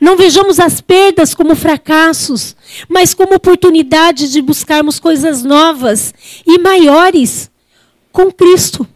Não 0.00 0.16
vejamos 0.16 0.58
as 0.58 0.80
perdas 0.80 1.34
como 1.34 1.54
fracassos, 1.54 2.56
mas 2.88 3.14
como 3.14 3.34
oportunidade 3.34 4.30
de 4.30 4.40
buscarmos 4.40 4.98
coisas 4.98 5.42
novas 5.42 6.14
e 6.46 6.58
maiores 6.58 7.50
com 8.12 8.30
Cristo. 8.30 8.86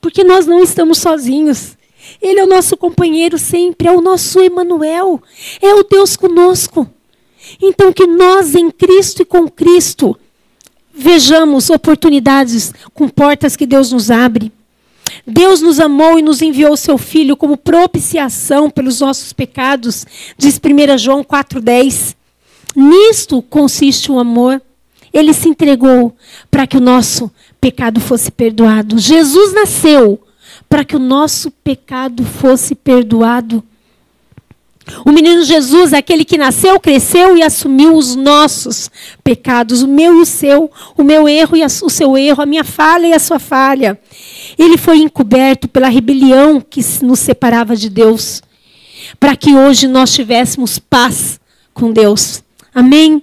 Porque 0.00 0.24
nós 0.24 0.46
não 0.46 0.62
estamos 0.62 0.98
sozinhos. 0.98 1.76
Ele 2.20 2.40
é 2.40 2.44
o 2.44 2.48
nosso 2.48 2.76
companheiro 2.76 3.38
sempre, 3.38 3.88
é 3.88 3.92
o 3.92 4.00
nosso 4.00 4.40
Emanuel, 4.40 5.22
é 5.60 5.74
o 5.74 5.82
Deus 5.82 6.16
conosco. 6.16 6.88
Então 7.60 7.92
que 7.92 8.06
nós 8.06 8.54
em 8.54 8.70
Cristo 8.70 9.22
e 9.22 9.24
com 9.24 9.48
Cristo 9.48 10.18
vejamos 10.92 11.70
oportunidades 11.70 12.72
com 12.92 13.08
portas 13.08 13.56
que 13.56 13.66
Deus 13.66 13.92
nos 13.92 14.10
abre. 14.10 14.52
Deus 15.30 15.60
nos 15.62 15.78
amou 15.78 16.18
e 16.18 16.22
nos 16.22 16.42
enviou 16.42 16.76
seu 16.76 16.98
Filho 16.98 17.36
como 17.36 17.56
propiciação 17.56 18.68
pelos 18.68 19.00
nossos 19.00 19.32
pecados, 19.32 20.04
diz 20.36 20.58
1 20.58 20.98
João 20.98 21.22
4,10. 21.22 22.16
Nisto 22.74 23.40
consiste 23.42 24.10
o 24.10 24.18
amor. 24.18 24.60
Ele 25.12 25.32
se 25.32 25.48
entregou 25.48 26.14
para 26.50 26.66
que 26.66 26.76
o 26.76 26.80
nosso 26.80 27.30
pecado 27.60 28.00
fosse 28.00 28.30
perdoado. 28.30 28.98
Jesus 28.98 29.52
nasceu 29.52 30.20
para 30.68 30.84
que 30.84 30.96
o 30.96 31.00
nosso 31.00 31.50
pecado 31.50 32.24
fosse 32.24 32.74
perdoado. 32.74 33.62
O 35.04 35.12
menino 35.12 35.42
Jesus, 35.42 35.92
aquele 35.92 36.24
que 36.24 36.38
nasceu, 36.38 36.78
cresceu 36.78 37.36
e 37.36 37.42
assumiu 37.42 37.96
os 37.96 38.14
nossos 38.14 38.90
pecados, 39.22 39.82
o 39.82 39.88
meu 39.88 40.18
e 40.18 40.22
o 40.22 40.26
seu, 40.26 40.70
o 40.96 41.02
meu 41.02 41.28
erro 41.28 41.56
e 41.56 41.64
o 41.64 41.68
seu 41.68 42.16
erro, 42.16 42.42
a 42.42 42.46
minha 42.46 42.64
falha 42.64 43.06
e 43.06 43.12
a 43.12 43.18
sua 43.18 43.38
falha. 43.38 43.98
Ele 44.58 44.76
foi 44.76 44.98
encoberto 44.98 45.68
pela 45.68 45.88
rebelião 45.88 46.60
que 46.60 46.80
nos 47.02 47.20
separava 47.20 47.76
de 47.76 47.88
Deus, 47.88 48.42
para 49.18 49.36
que 49.36 49.54
hoje 49.54 49.86
nós 49.86 50.12
tivéssemos 50.12 50.78
paz 50.78 51.40
com 51.72 51.92
Deus. 51.92 52.42
Amém? 52.74 53.22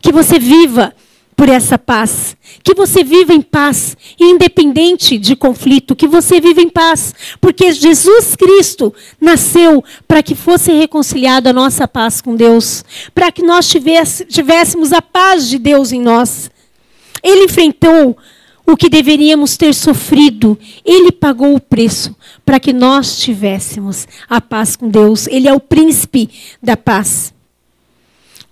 Que 0.00 0.12
você 0.12 0.38
viva 0.38 0.94
por 1.42 1.48
essa 1.48 1.76
paz. 1.76 2.36
Que 2.62 2.72
você 2.72 3.02
viva 3.02 3.34
em 3.34 3.42
paz, 3.42 3.96
independente 4.16 5.18
de 5.18 5.34
conflito, 5.34 5.96
que 5.96 6.06
você 6.06 6.40
viva 6.40 6.60
em 6.60 6.68
paz, 6.68 7.12
porque 7.40 7.72
Jesus 7.72 8.36
Cristo 8.36 8.94
nasceu 9.20 9.82
para 10.06 10.22
que 10.22 10.36
fosse 10.36 10.70
reconciliada 10.70 11.50
a 11.50 11.52
nossa 11.52 11.88
paz 11.88 12.20
com 12.20 12.36
Deus, 12.36 12.84
para 13.12 13.32
que 13.32 13.42
nós 13.42 13.68
tivéssemos 13.68 14.92
a 14.92 15.02
paz 15.02 15.48
de 15.48 15.58
Deus 15.58 15.90
em 15.90 16.00
nós. 16.00 16.48
Ele 17.24 17.46
enfrentou 17.46 18.16
o 18.64 18.76
que 18.76 18.88
deveríamos 18.88 19.56
ter 19.56 19.74
sofrido, 19.74 20.56
ele 20.84 21.10
pagou 21.10 21.56
o 21.56 21.60
preço 21.60 22.14
para 22.46 22.60
que 22.60 22.72
nós 22.72 23.18
tivéssemos 23.18 24.06
a 24.30 24.40
paz 24.40 24.76
com 24.76 24.88
Deus. 24.88 25.26
Ele 25.26 25.48
é 25.48 25.52
o 25.52 25.58
príncipe 25.58 26.30
da 26.62 26.76
paz. 26.76 27.34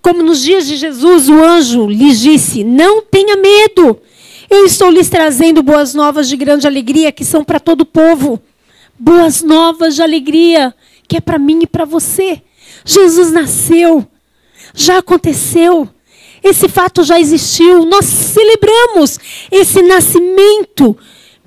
Como 0.01 0.23
nos 0.23 0.41
dias 0.41 0.65
de 0.65 0.75
Jesus, 0.75 1.29
o 1.29 1.43
anjo 1.43 1.87
lhes 1.87 2.19
disse: 2.19 2.63
Não 2.63 3.01
tenha 3.01 3.35
medo. 3.37 3.99
Eu 4.49 4.65
estou 4.65 4.89
lhes 4.89 5.09
trazendo 5.09 5.63
boas 5.63 5.93
novas 5.93 6.27
de 6.27 6.35
grande 6.35 6.67
alegria 6.67 7.11
que 7.11 7.23
são 7.23 7.43
para 7.43 7.59
todo 7.59 7.81
o 7.81 7.85
povo. 7.85 8.41
Boas 8.99 9.41
novas 9.41 9.95
de 9.95 10.01
alegria 10.01 10.73
que 11.07 11.17
é 11.17 11.21
para 11.21 11.39
mim 11.39 11.59
e 11.63 11.67
para 11.67 11.85
você. 11.85 12.41
Jesus 12.83 13.31
nasceu. 13.31 14.05
Já 14.73 14.97
aconteceu. 14.97 15.87
Esse 16.43 16.67
fato 16.67 17.03
já 17.03 17.19
existiu. 17.19 17.85
Nós 17.85 18.05
celebramos 18.05 19.19
esse 19.51 19.81
nascimento 19.81 20.97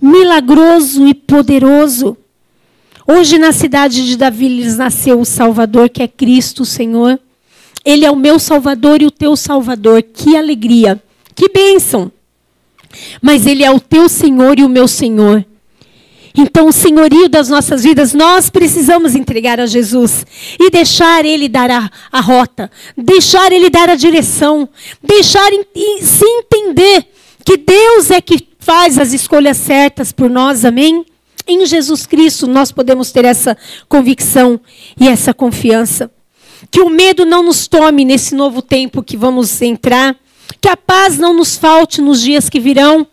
milagroso 0.00 1.06
e 1.06 1.14
poderoso. 1.14 2.16
Hoje, 3.06 3.38
na 3.38 3.52
cidade 3.52 4.06
de 4.06 4.16
Davi, 4.16 4.48
lhes 4.48 4.78
nasceu 4.78 5.20
o 5.20 5.24
Salvador, 5.24 5.88
que 5.90 6.02
é 6.02 6.08
Cristo, 6.08 6.62
o 6.62 6.66
Senhor. 6.66 7.18
Ele 7.84 8.04
é 8.04 8.10
o 8.10 8.16
meu 8.16 8.38
Salvador 8.38 9.02
e 9.02 9.06
o 9.06 9.10
teu 9.10 9.36
Salvador. 9.36 10.02
Que 10.02 10.36
alegria, 10.36 11.02
que 11.34 11.48
bênção. 11.48 12.10
Mas 13.20 13.46
Ele 13.46 13.64
é 13.64 13.70
o 13.70 13.80
teu 13.80 14.08
Senhor 14.08 14.58
e 14.58 14.64
o 14.64 14.68
meu 14.68 14.88
Senhor. 14.88 15.44
Então, 16.36 16.66
o 16.66 16.72
senhorio 16.72 17.28
das 17.28 17.48
nossas 17.48 17.84
vidas, 17.84 18.12
nós 18.12 18.50
precisamos 18.50 19.14
entregar 19.14 19.60
a 19.60 19.66
Jesus 19.66 20.26
e 20.58 20.68
deixar 20.68 21.24
Ele 21.24 21.48
dar 21.48 21.70
a, 21.70 21.88
a 22.10 22.20
rota, 22.20 22.68
deixar 22.96 23.52
Ele 23.52 23.70
dar 23.70 23.88
a 23.88 23.94
direção, 23.94 24.68
deixar 25.00 25.48
se 26.02 26.24
entender 26.24 27.06
que 27.44 27.56
Deus 27.56 28.10
é 28.10 28.20
que 28.20 28.48
faz 28.58 28.98
as 28.98 29.12
escolhas 29.12 29.58
certas 29.58 30.10
por 30.10 30.28
nós, 30.28 30.64
amém? 30.64 31.06
Em 31.46 31.64
Jesus 31.66 32.04
Cristo 32.04 32.48
nós 32.48 32.72
podemos 32.72 33.12
ter 33.12 33.24
essa 33.24 33.56
convicção 33.88 34.58
e 34.98 35.06
essa 35.06 35.32
confiança. 35.32 36.10
Que 36.74 36.80
o 36.80 36.90
medo 36.90 37.24
não 37.24 37.44
nos 37.44 37.68
tome 37.68 38.04
nesse 38.04 38.34
novo 38.34 38.60
tempo 38.60 39.00
que 39.00 39.16
vamos 39.16 39.62
entrar. 39.62 40.16
Que 40.60 40.68
a 40.68 40.76
paz 40.76 41.16
não 41.16 41.32
nos 41.32 41.56
falte 41.56 42.00
nos 42.00 42.20
dias 42.20 42.48
que 42.48 42.58
virão. 42.58 43.06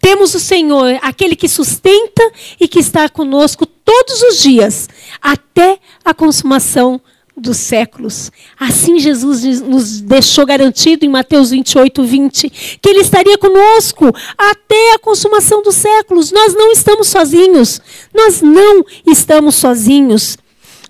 Temos 0.00 0.32
o 0.32 0.38
Senhor, 0.38 0.96
aquele 1.02 1.34
que 1.34 1.48
sustenta 1.48 2.22
e 2.60 2.68
que 2.68 2.78
está 2.78 3.08
conosco 3.08 3.66
todos 3.66 4.22
os 4.22 4.40
dias, 4.40 4.88
até 5.20 5.80
a 6.04 6.14
consumação 6.14 7.00
dos 7.36 7.56
séculos. 7.56 8.30
Assim 8.56 9.00
Jesus 9.00 9.60
nos 9.60 10.00
deixou 10.00 10.46
garantido 10.46 11.04
em 11.04 11.08
Mateus 11.08 11.50
28, 11.50 12.04
20, 12.04 12.78
que 12.80 12.88
Ele 12.88 13.00
estaria 13.00 13.36
conosco 13.36 14.06
até 14.38 14.94
a 14.94 15.00
consumação 15.00 15.64
dos 15.64 15.74
séculos. 15.74 16.30
Nós 16.30 16.54
não 16.54 16.70
estamos 16.70 17.08
sozinhos. 17.08 17.80
Nós 18.14 18.40
não 18.40 18.84
estamos 19.04 19.56
sozinhos. 19.56 20.38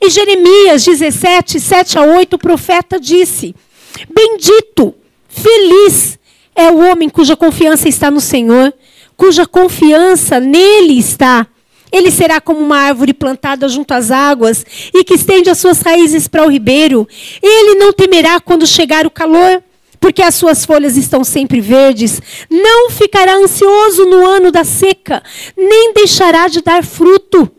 Em 0.05 0.11
Jeremias 0.11 0.85
17, 0.85 1.59
7 1.59 1.99
a 1.99 2.03
8, 2.03 2.35
o 2.35 2.39
profeta 2.39 3.01
disse: 3.01 3.55
Bendito, 4.15 4.95
feliz 5.27 6.19
é 6.55 6.71
o 6.71 6.77
homem 6.77 7.09
cuja 7.09 7.35
confiança 7.35 7.89
está 7.89 8.11
no 8.11 8.21
Senhor, 8.21 8.75
cuja 9.17 9.47
confiança 9.47 10.39
nele 10.39 10.99
está. 10.99 11.47
Ele 11.91 12.11
será 12.11 12.39
como 12.39 12.61
uma 12.61 12.77
árvore 12.81 13.15
plantada 13.15 13.67
junto 13.67 13.95
às 13.95 14.11
águas 14.11 14.67
e 14.93 15.03
que 15.05 15.15
estende 15.15 15.49
as 15.49 15.57
suas 15.57 15.81
raízes 15.81 16.29
para 16.29 16.45
o 16.45 16.51
ribeiro. 16.51 17.09
Ele 17.43 17.77
não 17.77 17.91
temerá 17.91 18.39
quando 18.41 18.67
chegar 18.67 19.07
o 19.07 19.11
calor, 19.11 19.63
porque 19.99 20.21
as 20.21 20.35
suas 20.35 20.67
folhas 20.67 20.99
estão 20.99 21.25
sempre 21.25 21.63
verdes. 21.63 22.21
Não 22.51 22.91
ficará 22.91 23.37
ansioso 23.37 24.05
no 24.05 24.27
ano 24.27 24.53
da 24.53 24.65
seca, 24.65 25.23
nem 25.57 25.95
deixará 25.95 26.47
de 26.47 26.61
dar 26.61 26.85
fruto. 26.85 27.51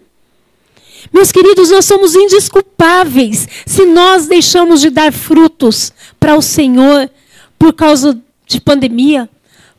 Meus 1.15 1.32
queridos, 1.32 1.69
nós 1.69 1.86
somos 1.86 2.13
indesculpáveis 2.13 3.47
se 3.65 3.86
nós 3.86 4.28
deixamos 4.28 4.82
de 4.82 4.89
dar 4.89 5.13
frutos 5.13 5.93
para 6.19 6.36
o 6.36 6.41
Senhor 6.41 7.10
por 7.58 7.71
causa 7.71 8.21
de 8.45 8.60
pandemia, 8.60 9.30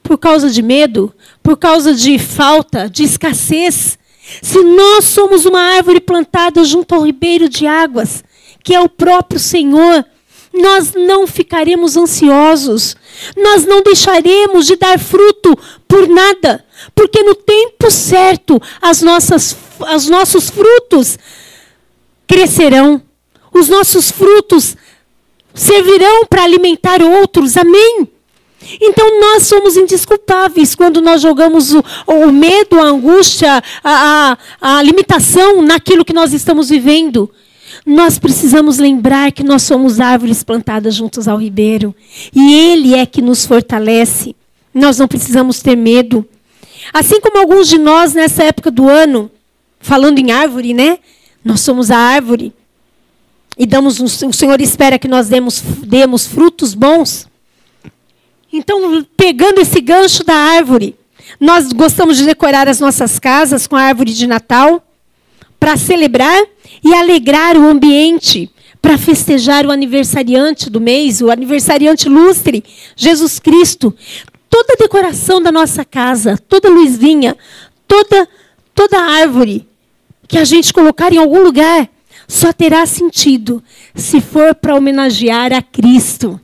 por 0.02 0.16
causa 0.16 0.48
de 0.48 0.62
medo, 0.62 1.12
por 1.42 1.58
causa 1.58 1.92
de 1.92 2.18
falta, 2.18 2.88
de 2.88 3.04
escassez. 3.04 3.98
Se 4.40 4.62
nós 4.64 5.04
somos 5.04 5.44
uma 5.44 5.60
árvore 5.60 6.00
plantada 6.00 6.64
junto 6.64 6.94
ao 6.94 7.04
ribeiro 7.04 7.50
de 7.50 7.66
águas, 7.66 8.24
que 8.64 8.74
é 8.74 8.80
o 8.80 8.88
próprio 8.88 9.38
Senhor, 9.38 10.06
nós 10.54 10.94
não 10.94 11.26
ficaremos 11.26 11.98
ansiosos, 11.98 12.96
nós 13.36 13.66
não 13.66 13.82
deixaremos 13.82 14.66
de 14.66 14.76
dar 14.76 14.98
fruto 14.98 15.54
por 15.86 16.08
nada, 16.08 16.64
porque 16.94 17.22
no 17.22 17.34
tempo 17.34 17.90
certo 17.90 18.58
as 18.80 19.02
nossas, 19.02 19.54
os 19.94 20.08
nossos 20.08 20.50
frutos 20.50 21.18
crescerão, 22.26 23.02
os 23.52 23.68
nossos 23.68 24.10
frutos 24.10 24.76
servirão 25.54 26.26
para 26.26 26.44
alimentar 26.44 27.02
outros, 27.02 27.56
amém? 27.56 28.08
Então 28.80 29.20
nós 29.20 29.44
somos 29.44 29.76
indisculpáveis 29.76 30.74
quando 30.74 31.00
nós 31.00 31.20
jogamos 31.20 31.72
o, 31.72 31.84
o 32.06 32.32
medo, 32.32 32.78
a 32.80 32.84
angústia, 32.84 33.62
a, 33.82 34.36
a, 34.60 34.78
a 34.78 34.82
limitação 34.82 35.62
naquilo 35.62 36.04
que 36.04 36.12
nós 36.12 36.32
estamos 36.32 36.68
vivendo. 36.68 37.30
Nós 37.84 38.18
precisamos 38.18 38.78
lembrar 38.78 39.30
que 39.30 39.44
nós 39.44 39.62
somos 39.62 40.00
árvores 40.00 40.42
plantadas 40.42 40.94
juntos 40.94 41.28
ao 41.28 41.36
ribeiro. 41.38 41.94
E 42.34 42.54
Ele 42.54 42.94
é 42.94 43.06
que 43.06 43.22
nos 43.22 43.46
fortalece. 43.46 44.34
Nós 44.74 44.98
não 44.98 45.06
precisamos 45.06 45.60
ter 45.62 45.76
medo. 45.76 46.26
Assim 46.92 47.20
como 47.20 47.38
alguns 47.38 47.68
de 47.68 47.78
nós 47.78 48.12
nessa 48.12 48.42
época 48.44 48.70
do 48.70 48.88
ano, 48.88 49.30
falando 49.86 50.18
em 50.18 50.32
árvore, 50.32 50.74
né? 50.74 50.98
Nós 51.44 51.60
somos 51.60 51.92
a 51.92 51.96
árvore. 51.96 52.52
E 53.56 53.64
damos, 53.64 54.00
o 54.00 54.32
Senhor 54.32 54.60
espera 54.60 54.98
que 54.98 55.06
nós 55.06 55.28
demos, 55.28 55.60
demos 55.60 56.26
frutos 56.26 56.74
bons. 56.74 57.28
Então, 58.52 59.06
pegando 59.16 59.60
esse 59.60 59.80
gancho 59.80 60.24
da 60.24 60.34
árvore, 60.34 60.96
nós 61.40 61.72
gostamos 61.72 62.16
de 62.16 62.26
decorar 62.26 62.68
as 62.68 62.80
nossas 62.80 63.20
casas 63.20 63.66
com 63.68 63.76
a 63.76 63.82
árvore 63.82 64.12
de 64.12 64.26
Natal 64.26 64.84
para 65.58 65.76
celebrar 65.76 66.44
e 66.84 66.92
alegrar 66.92 67.56
o 67.56 67.64
ambiente, 67.64 68.50
para 68.82 68.98
festejar 68.98 69.64
o 69.66 69.70
aniversariante 69.70 70.68
do 70.68 70.80
mês, 70.80 71.22
o 71.22 71.30
aniversariante 71.30 72.08
lustre, 72.08 72.64
Jesus 72.96 73.38
Cristo. 73.38 73.94
Toda 74.50 74.72
a 74.72 74.76
decoração 74.76 75.40
da 75.40 75.52
nossa 75.52 75.84
casa, 75.84 76.36
toda 76.48 76.68
luzinha, 76.68 77.36
toda 77.86 78.28
toda 78.74 79.00
árvore 79.00 79.66
que 80.28 80.38
a 80.38 80.44
gente 80.44 80.72
colocar 80.72 81.12
em 81.12 81.18
algum 81.18 81.42
lugar 81.42 81.88
só 82.28 82.52
terá 82.52 82.84
sentido 82.86 83.62
se 83.94 84.20
for 84.20 84.54
para 84.54 84.74
homenagear 84.74 85.52
a 85.52 85.62
Cristo 85.62 86.40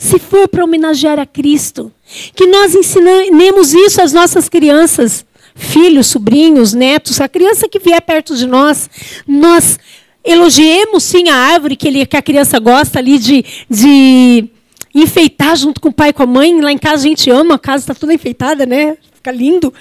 se 0.00 0.18
for 0.18 0.48
para 0.48 0.64
homenagear 0.64 1.18
a 1.18 1.26
Cristo. 1.26 1.92
Que 2.34 2.46
nós 2.46 2.74
ensinemos 2.74 3.74
isso 3.74 4.00
às 4.00 4.14
nossas 4.14 4.48
crianças, 4.48 5.26
filhos, 5.54 6.06
sobrinhos, 6.06 6.72
netos, 6.72 7.20
a 7.20 7.28
criança 7.28 7.68
que 7.68 7.78
vier 7.78 8.00
perto 8.00 8.34
de 8.34 8.46
nós, 8.46 8.88
nós 9.28 9.78
elogiemos 10.24 11.02
sim 11.02 11.28
a 11.28 11.36
árvore 11.36 11.76
que, 11.76 11.86
ele, 11.86 12.06
que 12.06 12.16
a 12.16 12.22
criança 12.22 12.58
gosta 12.58 12.98
ali 12.98 13.18
de, 13.18 13.44
de 13.68 14.48
enfeitar 14.94 15.54
junto 15.54 15.82
com 15.82 15.90
o 15.90 15.92
pai 15.92 16.08
e 16.08 16.12
com 16.14 16.22
a 16.22 16.26
mãe. 16.26 16.58
Lá 16.62 16.72
em 16.72 16.78
casa 16.78 17.04
a 17.04 17.08
gente 17.08 17.30
ama, 17.30 17.56
a 17.56 17.58
casa 17.58 17.84
está 17.84 17.94
toda 17.94 18.14
enfeitada, 18.14 18.64
né? 18.64 18.96
Fica 19.20 19.32
lindo. 19.32 19.72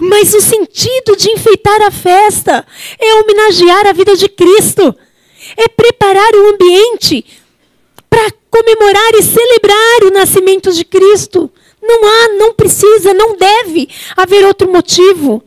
Mas 0.00 0.34
o 0.34 0.40
sentido 0.40 1.16
de 1.16 1.30
enfeitar 1.30 1.80
a 1.82 1.92
festa 1.92 2.66
é 2.98 3.14
homenagear 3.14 3.86
a 3.86 3.92
vida 3.92 4.16
de 4.16 4.28
Cristo. 4.28 4.92
É 5.56 5.68
preparar 5.68 6.34
o 6.34 6.48
ambiente 6.48 7.24
para 8.10 8.32
comemorar 8.50 9.14
e 9.14 9.22
celebrar 9.22 10.02
o 10.02 10.10
nascimento 10.10 10.72
de 10.72 10.84
Cristo. 10.84 11.48
Não 11.80 12.04
há, 12.04 12.28
não 12.36 12.52
precisa, 12.52 13.14
não 13.14 13.36
deve 13.36 13.88
haver 14.16 14.44
outro 14.44 14.68
motivo. 14.68 15.40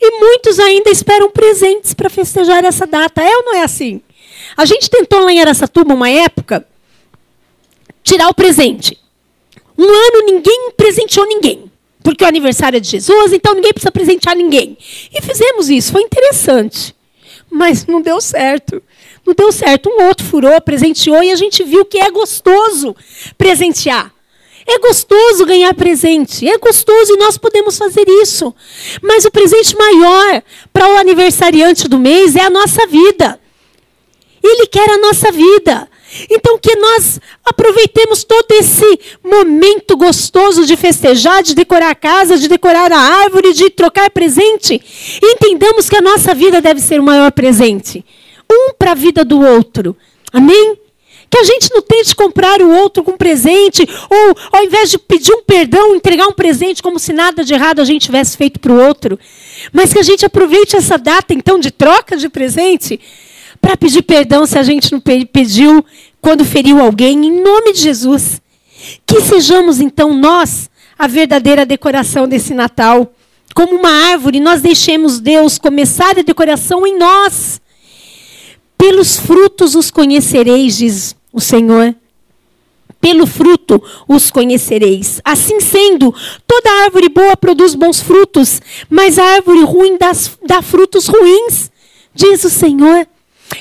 E 0.00 0.18
muitos 0.18 0.58
ainda 0.58 0.88
esperam 0.90 1.30
presentes 1.30 1.92
para 1.92 2.08
festejar 2.08 2.64
essa 2.64 2.86
data. 2.86 3.22
É 3.22 3.36
ou 3.36 3.44
não 3.44 3.54
é 3.56 3.64
assim? 3.64 4.00
A 4.56 4.64
gente 4.64 4.88
tentou 4.88 5.20
lá 5.20 5.30
em 5.30 5.42
Aracatuba, 5.42 5.92
uma 5.92 6.08
época, 6.08 6.66
tirar 8.02 8.28
o 8.28 8.34
presente. 8.34 8.98
Um 9.76 9.84
ano 9.86 10.24
ninguém 10.24 10.70
presenteou 10.74 11.26
ninguém. 11.26 11.70
Porque 12.06 12.22
o 12.22 12.28
aniversário 12.28 12.76
é 12.76 12.80
de 12.80 12.88
Jesus, 12.88 13.32
então 13.32 13.52
ninguém 13.52 13.72
precisa 13.72 13.90
presentear 13.90 14.36
ninguém. 14.36 14.78
E 15.12 15.20
fizemos 15.20 15.68
isso, 15.68 15.90
foi 15.90 16.02
interessante. 16.02 16.94
Mas 17.50 17.84
não 17.84 18.00
deu 18.00 18.20
certo. 18.20 18.80
Não 19.26 19.34
deu 19.34 19.50
certo. 19.50 19.90
Um 19.90 20.04
outro 20.04 20.24
furou, 20.24 20.60
presenteou 20.60 21.20
e 21.20 21.32
a 21.32 21.34
gente 21.34 21.64
viu 21.64 21.84
que 21.84 21.98
é 21.98 22.08
gostoso 22.08 22.94
presentear. 23.36 24.14
É 24.68 24.78
gostoso 24.78 25.44
ganhar 25.44 25.74
presente, 25.74 26.48
é 26.48 26.56
gostoso 26.58 27.14
e 27.14 27.18
nós 27.18 27.36
podemos 27.36 27.76
fazer 27.76 28.08
isso. 28.08 28.54
Mas 29.02 29.24
o 29.24 29.30
presente 29.32 29.76
maior 29.76 30.44
para 30.72 30.88
o 30.88 30.98
aniversariante 30.98 31.88
do 31.88 31.98
mês 31.98 32.36
é 32.36 32.42
a 32.42 32.50
nossa 32.50 32.86
vida. 32.86 33.40
Ele 34.40 34.68
quer 34.68 34.88
a 34.90 34.98
nossa 34.98 35.32
vida. 35.32 35.88
Então, 36.30 36.58
que 36.58 36.76
nós 36.76 37.20
aproveitemos 37.44 38.24
todo 38.24 38.52
esse 38.52 39.00
momento 39.24 39.96
gostoso 39.96 40.64
de 40.64 40.76
festejar, 40.76 41.42
de 41.42 41.54
decorar 41.54 41.90
a 41.90 41.94
casa, 41.94 42.38
de 42.38 42.48
decorar 42.48 42.92
a 42.92 42.98
árvore, 42.98 43.52
de 43.52 43.70
trocar 43.70 44.10
presente, 44.10 44.80
entendamos 45.22 45.90
que 45.90 45.96
a 45.96 46.00
nossa 46.00 46.34
vida 46.34 46.60
deve 46.60 46.80
ser 46.80 47.00
o 47.00 47.04
maior 47.04 47.32
presente 47.32 48.04
um 48.50 48.72
para 48.78 48.92
a 48.92 48.94
vida 48.94 49.24
do 49.24 49.40
outro. 49.40 49.96
Amém? 50.32 50.76
Que 51.28 51.38
a 51.38 51.44
gente 51.44 51.70
não 51.72 51.82
tente 51.82 52.14
comprar 52.14 52.62
o 52.62 52.70
outro 52.70 53.02
com 53.02 53.16
presente, 53.16 53.86
ou 54.08 54.36
ao 54.52 54.64
invés 54.64 54.90
de 54.90 54.98
pedir 54.98 55.32
um 55.32 55.42
perdão, 55.42 55.94
entregar 55.94 56.28
um 56.28 56.32
presente 56.32 56.82
como 56.82 56.98
se 56.98 57.12
nada 57.12 57.44
de 57.44 57.52
errado 57.52 57.80
a 57.80 57.84
gente 57.84 58.02
tivesse 58.02 58.36
feito 58.36 58.60
para 58.60 58.72
o 58.72 58.80
outro. 58.80 59.18
Mas 59.72 59.92
que 59.92 59.98
a 59.98 60.04
gente 60.04 60.24
aproveite 60.24 60.76
essa 60.76 60.96
data, 60.96 61.34
então, 61.34 61.58
de 61.58 61.72
troca 61.72 62.16
de 62.16 62.28
presente, 62.28 63.00
para 63.60 63.76
pedir 63.76 64.02
perdão 64.02 64.46
se 64.46 64.58
a 64.58 64.62
gente 64.62 64.92
não 64.92 65.00
pediu 65.00 65.84
quando 66.20 66.44
feriu 66.44 66.80
alguém, 66.80 67.26
em 67.26 67.42
nome 67.42 67.72
de 67.72 67.80
Jesus. 67.80 68.40
Que 69.06 69.20
sejamos, 69.20 69.80
então, 69.80 70.12
nós 70.14 70.68
a 70.98 71.06
verdadeira 71.06 71.66
decoração 71.66 72.26
desse 72.26 72.54
Natal. 72.54 73.12
Como 73.54 73.74
uma 73.76 73.90
árvore, 73.90 74.40
nós 74.40 74.60
deixemos 74.60 75.20
Deus 75.20 75.58
começar 75.58 76.18
a 76.18 76.22
decoração 76.22 76.86
em 76.86 76.98
nós. 76.98 77.60
Pelos 78.76 79.16
frutos 79.16 79.74
os 79.74 79.90
conhecereis, 79.90 80.78
diz 80.78 81.16
o 81.32 81.40
Senhor. 81.40 81.94
Pelo 83.00 83.26
fruto 83.26 83.82
os 84.08 84.30
conhecereis. 84.30 85.20
Assim 85.24 85.60
sendo, 85.60 86.14
toda 86.46 86.84
árvore 86.84 87.08
boa 87.08 87.36
produz 87.36 87.74
bons 87.74 88.00
frutos, 88.00 88.60
mas 88.88 89.18
a 89.18 89.24
árvore 89.24 89.62
ruim 89.62 89.96
dá, 89.96 90.12
dá 90.46 90.60
frutos 90.60 91.06
ruins, 91.06 91.70
diz 92.14 92.44
o 92.44 92.50
Senhor. 92.50 93.06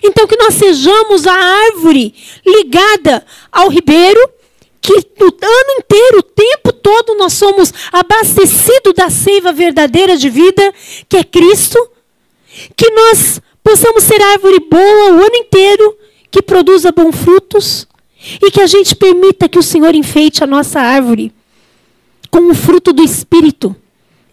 Então, 0.03 0.27
que 0.27 0.37
nós 0.37 0.53
sejamos 0.53 1.25
a 1.27 1.33
árvore 1.33 2.13
ligada 2.45 3.25
ao 3.51 3.69
ribeiro, 3.69 4.29
que 4.81 4.93
o 4.93 5.25
ano 5.25 5.79
inteiro, 5.79 6.19
o 6.19 6.23
tempo 6.23 6.71
todo, 6.71 7.15
nós 7.15 7.33
somos 7.33 7.73
abastecidos 7.91 8.93
da 8.95 9.09
seiva 9.09 9.51
verdadeira 9.51 10.15
de 10.15 10.29
vida, 10.29 10.73
que 11.09 11.17
é 11.17 11.23
Cristo. 11.23 11.77
Que 12.75 12.89
nós 12.91 13.41
possamos 13.63 14.03
ser 14.03 14.21
árvore 14.21 14.59
boa 14.59 15.13
o 15.13 15.23
ano 15.23 15.35
inteiro, 15.35 15.97
que 16.29 16.41
produza 16.41 16.91
bons 16.91 17.15
frutos, 17.15 17.87
e 18.41 18.51
que 18.51 18.61
a 18.61 18.67
gente 18.67 18.95
permita 18.95 19.49
que 19.49 19.59
o 19.59 19.63
Senhor 19.63 19.93
enfeite 19.95 20.43
a 20.43 20.47
nossa 20.47 20.79
árvore 20.79 21.33
com 22.29 22.49
o 22.49 22.53
fruto 22.53 22.91
do 22.91 23.01
Espírito. 23.01 23.75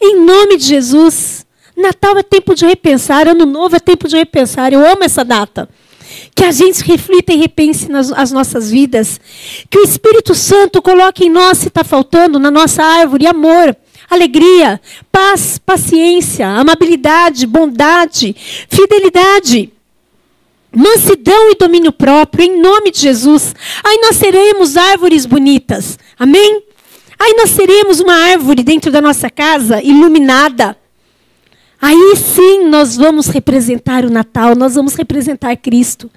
Em 0.01 0.17
nome 0.25 0.57
de 0.57 0.65
Jesus. 0.65 1.47
Natal 1.77 2.17
é 2.19 2.23
tempo 2.23 2.55
de 2.55 2.67
repensar, 2.67 3.27
Ano 3.29 3.47
Novo 3.47 3.77
é 3.77 3.81
tempo 3.81 4.09
de 4.09 4.17
repensar. 4.17 4.73
Eu 4.73 4.87
amo 4.87 5.05
essa 5.05 5.25
data. 5.25 5.69
Que 6.35 6.45
a 6.45 6.53
gente 6.53 6.85
reflita 6.85 7.33
e 7.33 7.37
repense 7.37 7.91
nas 7.91 8.13
as 8.13 8.31
nossas 8.31 8.71
vidas. 8.71 9.21
Que 9.71 9.79
o 9.79 9.85
Espírito 9.85 10.35
Santo 10.35 10.83
coloque 10.83 11.25
em 11.25 11.31
nós, 11.31 11.59
se 11.59 11.69
está 11.69 11.83
faltando, 11.83 12.39
na 12.39 12.51
nossa 12.51 12.83
árvore, 12.83 13.27
amor 13.27 13.77
alegria, 14.13 14.81
paz, 15.11 15.59
paciência, 15.59 16.47
amabilidade, 16.47 17.47
bondade, 17.47 18.37
fidelidade, 18.69 19.73
mansidão 20.75 21.51
e 21.51 21.55
domínio 21.55 21.93
próprio, 21.93 22.45
em 22.45 22.61
nome 22.61 22.91
de 22.91 23.01
Jesus. 23.01 23.55
Aí 23.83 23.99
nós 24.03 24.17
seremos 24.17 24.77
árvores 24.77 25.25
bonitas. 25.25 25.99
Amém? 26.19 26.63
Aí 27.19 27.35
nós 27.39 27.51
seremos 27.51 28.01
uma 28.01 28.15
árvore 28.15 28.63
dentro 28.63 28.91
da 28.91 29.01
nossa 29.01 29.31
casa, 29.31 29.83
iluminada. 29.83 30.77
Aí 31.83 32.15
sim 32.17 32.69
nós 32.69 32.97
vamos 32.97 33.27
representar 33.27 34.05
o 34.05 34.11
Natal, 34.11 34.55
nós 34.55 34.77
vamos 34.77 34.95
representar 34.95 35.57
Cristo. 35.57 36.09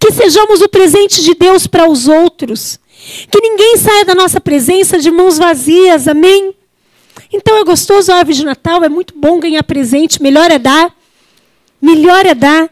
Que 0.00 0.10
sejamos 0.10 0.62
o 0.62 0.68
presente 0.70 1.22
de 1.22 1.34
Deus 1.34 1.66
para 1.66 1.86
os 1.86 2.08
outros. 2.08 2.80
Que 3.30 3.38
ninguém 3.38 3.76
saia 3.76 4.06
da 4.06 4.14
nossa 4.14 4.40
presença 4.40 4.98
de 4.98 5.10
mãos 5.10 5.36
vazias, 5.36 6.08
amém? 6.08 6.54
Então 7.30 7.58
é 7.58 7.64
gostoso 7.64 8.10
a 8.10 8.16
árvore 8.16 8.38
de 8.38 8.44
Natal, 8.46 8.82
é 8.82 8.88
muito 8.88 9.12
bom 9.14 9.38
ganhar 9.38 9.62
presente, 9.64 10.22
melhor 10.22 10.50
é 10.50 10.58
dar. 10.58 10.94
Melhor 11.80 12.24
é 12.24 12.34
dar. 12.34 12.70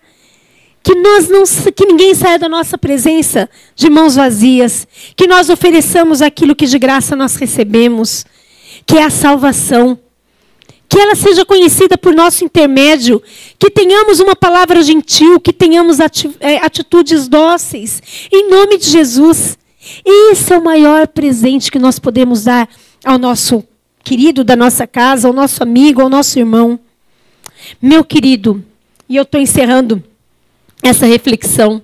Que 0.82 0.94
nós 0.94 1.28
não 1.28 1.44
que 1.70 1.84
ninguém 1.84 2.14
saia 2.14 2.38
da 2.38 2.48
nossa 2.48 2.78
presença 2.78 3.50
de 3.76 3.90
mãos 3.90 4.14
vazias, 4.14 4.88
que 5.14 5.26
nós 5.26 5.50
ofereçamos 5.50 6.22
aquilo 6.22 6.56
que 6.56 6.64
de 6.64 6.78
graça 6.78 7.14
nós 7.14 7.36
recebemos, 7.36 8.24
que 8.86 8.96
é 8.96 9.02
a 9.02 9.10
salvação. 9.10 9.98
Que 10.90 10.98
ela 10.98 11.14
seja 11.14 11.44
conhecida 11.44 11.96
por 11.96 12.12
nosso 12.12 12.44
intermédio, 12.44 13.22
que 13.58 13.70
tenhamos 13.70 14.18
uma 14.18 14.34
palavra 14.34 14.82
gentil, 14.82 15.38
que 15.38 15.52
tenhamos 15.52 15.98
é, 16.40 16.56
atitudes 16.56 17.28
dóceis, 17.28 18.02
em 18.30 18.50
nome 18.50 18.76
de 18.76 18.90
Jesus. 18.90 19.56
Esse 20.04 20.52
é 20.52 20.58
o 20.58 20.64
maior 20.64 21.06
presente 21.06 21.70
que 21.70 21.78
nós 21.78 22.00
podemos 22.00 22.44
dar 22.44 22.68
ao 23.04 23.18
nosso 23.18 23.64
querido 24.02 24.42
da 24.42 24.56
nossa 24.56 24.84
casa, 24.84 25.28
ao 25.28 25.32
nosso 25.32 25.62
amigo, 25.62 26.02
ao 26.02 26.08
nosso 26.08 26.38
irmão. 26.38 26.78
Meu 27.80 28.02
querido, 28.02 28.64
e 29.08 29.14
eu 29.14 29.22
estou 29.22 29.40
encerrando 29.40 30.02
essa 30.82 31.06
reflexão, 31.06 31.80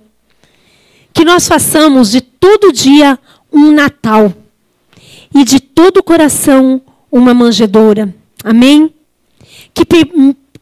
que 1.12 1.24
nós 1.24 1.46
façamos 1.46 2.10
de 2.10 2.20
todo 2.20 2.72
dia 2.72 3.18
um 3.52 3.70
Natal 3.70 4.34
e 5.34 5.44
de 5.44 5.60
todo 5.60 5.98
o 5.98 6.02
coração 6.02 6.82
uma 7.10 7.32
manjedoura. 7.32 8.14
Amém? 8.44 8.92
Que 9.76 9.84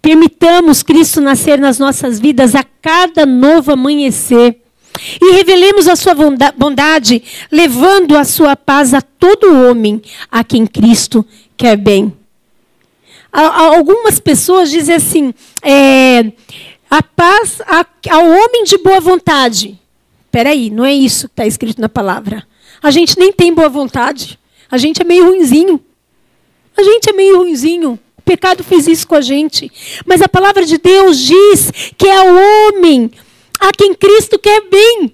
permitamos 0.02 0.82
Cristo 0.82 1.20
nascer 1.20 1.56
nas 1.58 1.78
nossas 1.78 2.18
vidas 2.18 2.56
a 2.56 2.64
cada 2.82 3.24
novo 3.24 3.70
amanhecer 3.70 4.60
e 5.22 5.32
revelemos 5.32 5.86
a 5.86 5.94
sua 5.94 6.14
bondade, 6.56 7.22
levando 7.50 8.16
a 8.16 8.24
sua 8.24 8.56
paz 8.56 8.92
a 8.92 9.00
todo 9.00 9.68
homem 9.68 10.02
a 10.28 10.42
quem 10.42 10.66
Cristo 10.66 11.24
quer 11.56 11.76
bem. 11.76 12.12
Algumas 13.32 14.18
pessoas 14.18 14.70
dizem 14.70 14.96
assim: 14.96 15.34
é, 15.62 16.32
a 16.90 17.02
paz 17.02 17.60
ao 18.10 18.26
homem 18.26 18.64
de 18.64 18.78
boa 18.78 19.00
vontade. 19.00 19.78
Peraí, 20.30 20.70
não 20.70 20.84
é 20.84 20.92
isso 20.92 21.28
que 21.28 21.34
está 21.34 21.46
escrito 21.46 21.80
na 21.80 21.88
palavra. 21.88 22.44
A 22.82 22.90
gente 22.90 23.16
nem 23.16 23.32
tem 23.32 23.54
boa 23.54 23.68
vontade. 23.68 24.38
A 24.68 24.76
gente 24.76 25.00
é 25.00 25.04
meio 25.04 25.26
ruinzinho. 25.26 25.80
A 26.76 26.82
gente 26.82 27.08
é 27.08 27.12
meio 27.12 27.38
ruinzinho. 27.38 27.98
Pecado 28.24 28.64
fez 28.64 28.86
isso 28.86 29.06
com 29.06 29.14
a 29.14 29.20
gente. 29.20 29.70
Mas 30.06 30.22
a 30.22 30.28
palavra 30.28 30.64
de 30.64 30.78
Deus 30.78 31.18
diz 31.18 31.70
que 31.96 32.06
é 32.06 32.20
o 32.20 32.36
homem 32.68 33.10
a 33.60 33.72
quem 33.72 33.94
Cristo 33.94 34.38
quer 34.38 34.62
bem. 34.68 35.12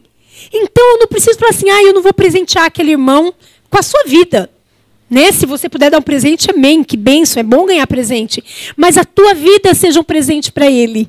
Então 0.52 0.92
eu 0.92 0.98
não 0.98 1.06
preciso 1.06 1.38
falar 1.38 1.50
assim, 1.50 1.68
ah, 1.68 1.82
eu 1.82 1.92
não 1.92 2.02
vou 2.02 2.14
presentear 2.14 2.64
aquele 2.64 2.92
irmão 2.92 3.34
com 3.68 3.78
a 3.78 3.82
sua 3.82 4.04
vida. 4.04 4.50
Né? 5.08 5.32
Se 5.32 5.44
você 5.44 5.68
puder 5.68 5.90
dar 5.90 5.98
um 5.98 6.02
presente, 6.02 6.50
amém, 6.50 6.84
que 6.84 6.96
benção, 6.96 7.40
é 7.40 7.44
bom 7.44 7.66
ganhar 7.66 7.86
presente. 7.86 8.42
Mas 8.76 8.96
a 8.96 9.04
tua 9.04 9.34
vida 9.34 9.74
seja 9.74 10.00
um 10.00 10.04
presente 10.04 10.52
para 10.52 10.70
ele. 10.70 11.08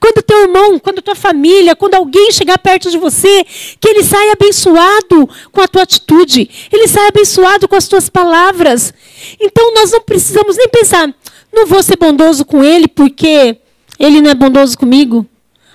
Quando 0.00 0.22
teu 0.22 0.42
irmão, 0.42 0.78
quando 0.78 1.02
tua 1.02 1.14
família, 1.14 1.74
quando 1.74 1.94
alguém 1.94 2.30
chegar 2.30 2.58
perto 2.58 2.90
de 2.90 2.98
você, 2.98 3.44
que 3.80 3.88
ele 3.88 4.04
saia 4.04 4.32
abençoado 4.32 5.28
com 5.50 5.60
a 5.60 5.66
tua 5.66 5.82
atitude, 5.82 6.48
ele 6.72 6.86
saia 6.86 7.08
abençoado 7.08 7.66
com 7.66 7.74
as 7.74 7.88
tuas 7.88 8.08
palavras. 8.08 8.94
Então 9.40 9.74
nós 9.74 9.90
não 9.90 10.00
precisamos 10.00 10.56
nem 10.56 10.68
pensar, 10.68 11.12
não 11.52 11.66
vou 11.66 11.82
ser 11.82 11.96
bondoso 11.96 12.44
com 12.44 12.62
ele 12.62 12.86
porque 12.86 13.56
ele 13.98 14.20
não 14.20 14.30
é 14.30 14.34
bondoso 14.34 14.78
comigo. 14.78 15.26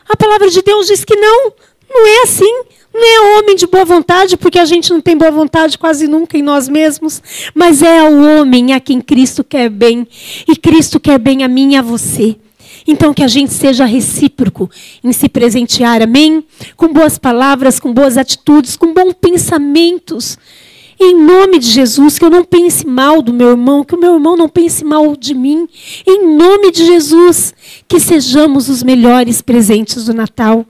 A 0.07 0.15
palavra 0.15 0.49
de 0.49 0.61
Deus 0.61 0.87
diz 0.87 1.03
que 1.03 1.15
não, 1.15 1.51
não 1.89 2.07
é 2.07 2.23
assim. 2.23 2.63
Não 2.93 3.03
é 3.03 3.39
homem 3.39 3.55
de 3.55 3.65
boa 3.65 3.83
vontade, 3.83 4.37
porque 4.37 4.59
a 4.59 4.65
gente 4.65 4.93
não 4.93 5.01
tem 5.01 5.17
boa 5.17 5.31
vontade 5.31 5.79
quase 5.79 6.07
nunca 6.07 6.37
em 6.37 6.43
nós 6.43 6.69
mesmos, 6.69 7.23
mas 7.55 7.81
é 7.81 8.03
o 8.03 8.21
homem 8.21 8.71
a 8.71 8.79
quem 8.79 9.01
Cristo 9.01 9.43
quer 9.43 9.67
bem. 9.67 10.07
E 10.47 10.55
Cristo 10.55 10.99
quer 10.99 11.17
bem 11.17 11.43
a 11.43 11.47
mim 11.47 11.73
e 11.73 11.75
a 11.75 11.81
você. 11.81 12.35
Então, 12.87 13.13
que 13.13 13.23
a 13.23 13.27
gente 13.27 13.53
seja 13.53 13.85
recíproco 13.85 14.69
em 15.03 15.11
se 15.11 15.29
presentear, 15.29 16.01
amém? 16.01 16.43
Com 16.75 16.91
boas 16.91 17.17
palavras, 17.17 17.79
com 17.79 17.93
boas 17.93 18.17
atitudes, 18.17 18.75
com 18.75 18.93
bons 18.93 19.13
pensamentos. 19.13 20.37
Em 20.99 21.15
nome 21.15 21.59
de 21.59 21.67
Jesus, 21.69 22.19
que 22.19 22.25
eu 22.25 22.29
não 22.29 22.43
pense 22.43 22.85
mal 22.85 23.21
do 23.21 23.33
meu 23.33 23.49
irmão, 23.49 23.83
que 23.83 23.95
o 23.95 23.99
meu 23.99 24.13
irmão 24.13 24.37
não 24.37 24.47
pense 24.47 24.83
mal 24.85 25.15
de 25.15 25.33
mim. 25.33 25.67
Em 26.05 26.35
nome 26.35 26.71
de 26.71 26.85
Jesus, 26.85 27.53
que 27.87 27.99
sejamos 27.99 28.69
os 28.69 28.83
melhores 28.83 29.41
presentes 29.41 30.05
do 30.05 30.13
Natal. 30.13 30.65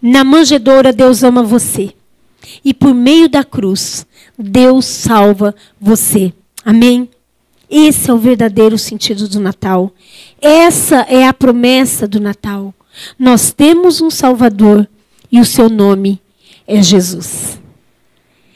Na 0.00 0.24
manjedoura, 0.24 0.92
Deus 0.92 1.22
ama 1.22 1.42
você. 1.42 1.92
E 2.64 2.72
por 2.72 2.94
meio 2.94 3.28
da 3.28 3.44
cruz, 3.44 4.06
Deus 4.38 4.86
salva 4.86 5.54
você. 5.80 6.32
Amém? 6.64 7.08
Esse 7.70 8.10
é 8.10 8.12
o 8.12 8.18
verdadeiro 8.18 8.76
sentido 8.76 9.28
do 9.28 9.38
Natal. 9.38 9.92
Essa 10.40 11.02
é 11.02 11.26
a 11.26 11.32
promessa 11.32 12.08
do 12.08 12.18
Natal. 12.18 12.74
Nós 13.16 13.52
temos 13.52 14.00
um 14.00 14.10
Salvador 14.10 14.88
e 15.30 15.40
o 15.40 15.44
seu 15.44 15.68
nome 15.68 16.20
é 16.66 16.82
Jesus. 16.82 17.59